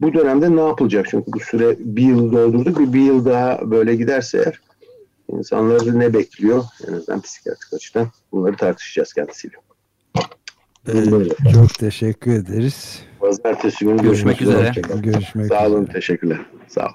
Bu 0.00 0.14
dönemde 0.14 0.56
ne 0.56 0.60
yapılacak? 0.60 1.06
Çünkü 1.10 1.32
bu 1.32 1.40
süre 1.40 1.76
bir 1.78 2.02
yıl 2.02 2.32
doldurduk. 2.32 2.78
Bir, 2.78 2.92
bir 2.92 3.00
yıl 3.00 3.24
daha 3.24 3.70
böyle 3.70 3.96
giderse 3.96 4.38
eğer 4.38 4.60
insanları 5.38 5.98
ne 5.98 6.14
bekliyor? 6.14 6.64
En 6.88 6.92
azından 6.92 7.20
psikiyatrik 7.20 7.72
açıdan 7.72 8.06
bunları 8.32 8.56
tartışacağız 8.56 9.12
kendisiyle. 9.12 9.54
Ee, 10.88 11.52
çok 11.52 11.74
teşekkür 11.74 12.32
ederiz. 12.32 13.02
Pazartesi 13.20 13.84
günü 13.84 14.02
görüşmek, 14.02 14.42
üzere. 14.42 14.72
Görüşmek 15.02 15.46
Sağ 15.46 15.66
olun, 15.66 15.82
üzere. 15.82 15.94
teşekkürler. 15.94 16.40
Sağ 16.68 16.86
olun. 16.86 16.94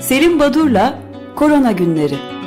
Selim 0.00 0.40
Badur'la 0.40 0.98
Korona 1.36 1.72
Günleri 1.72 2.37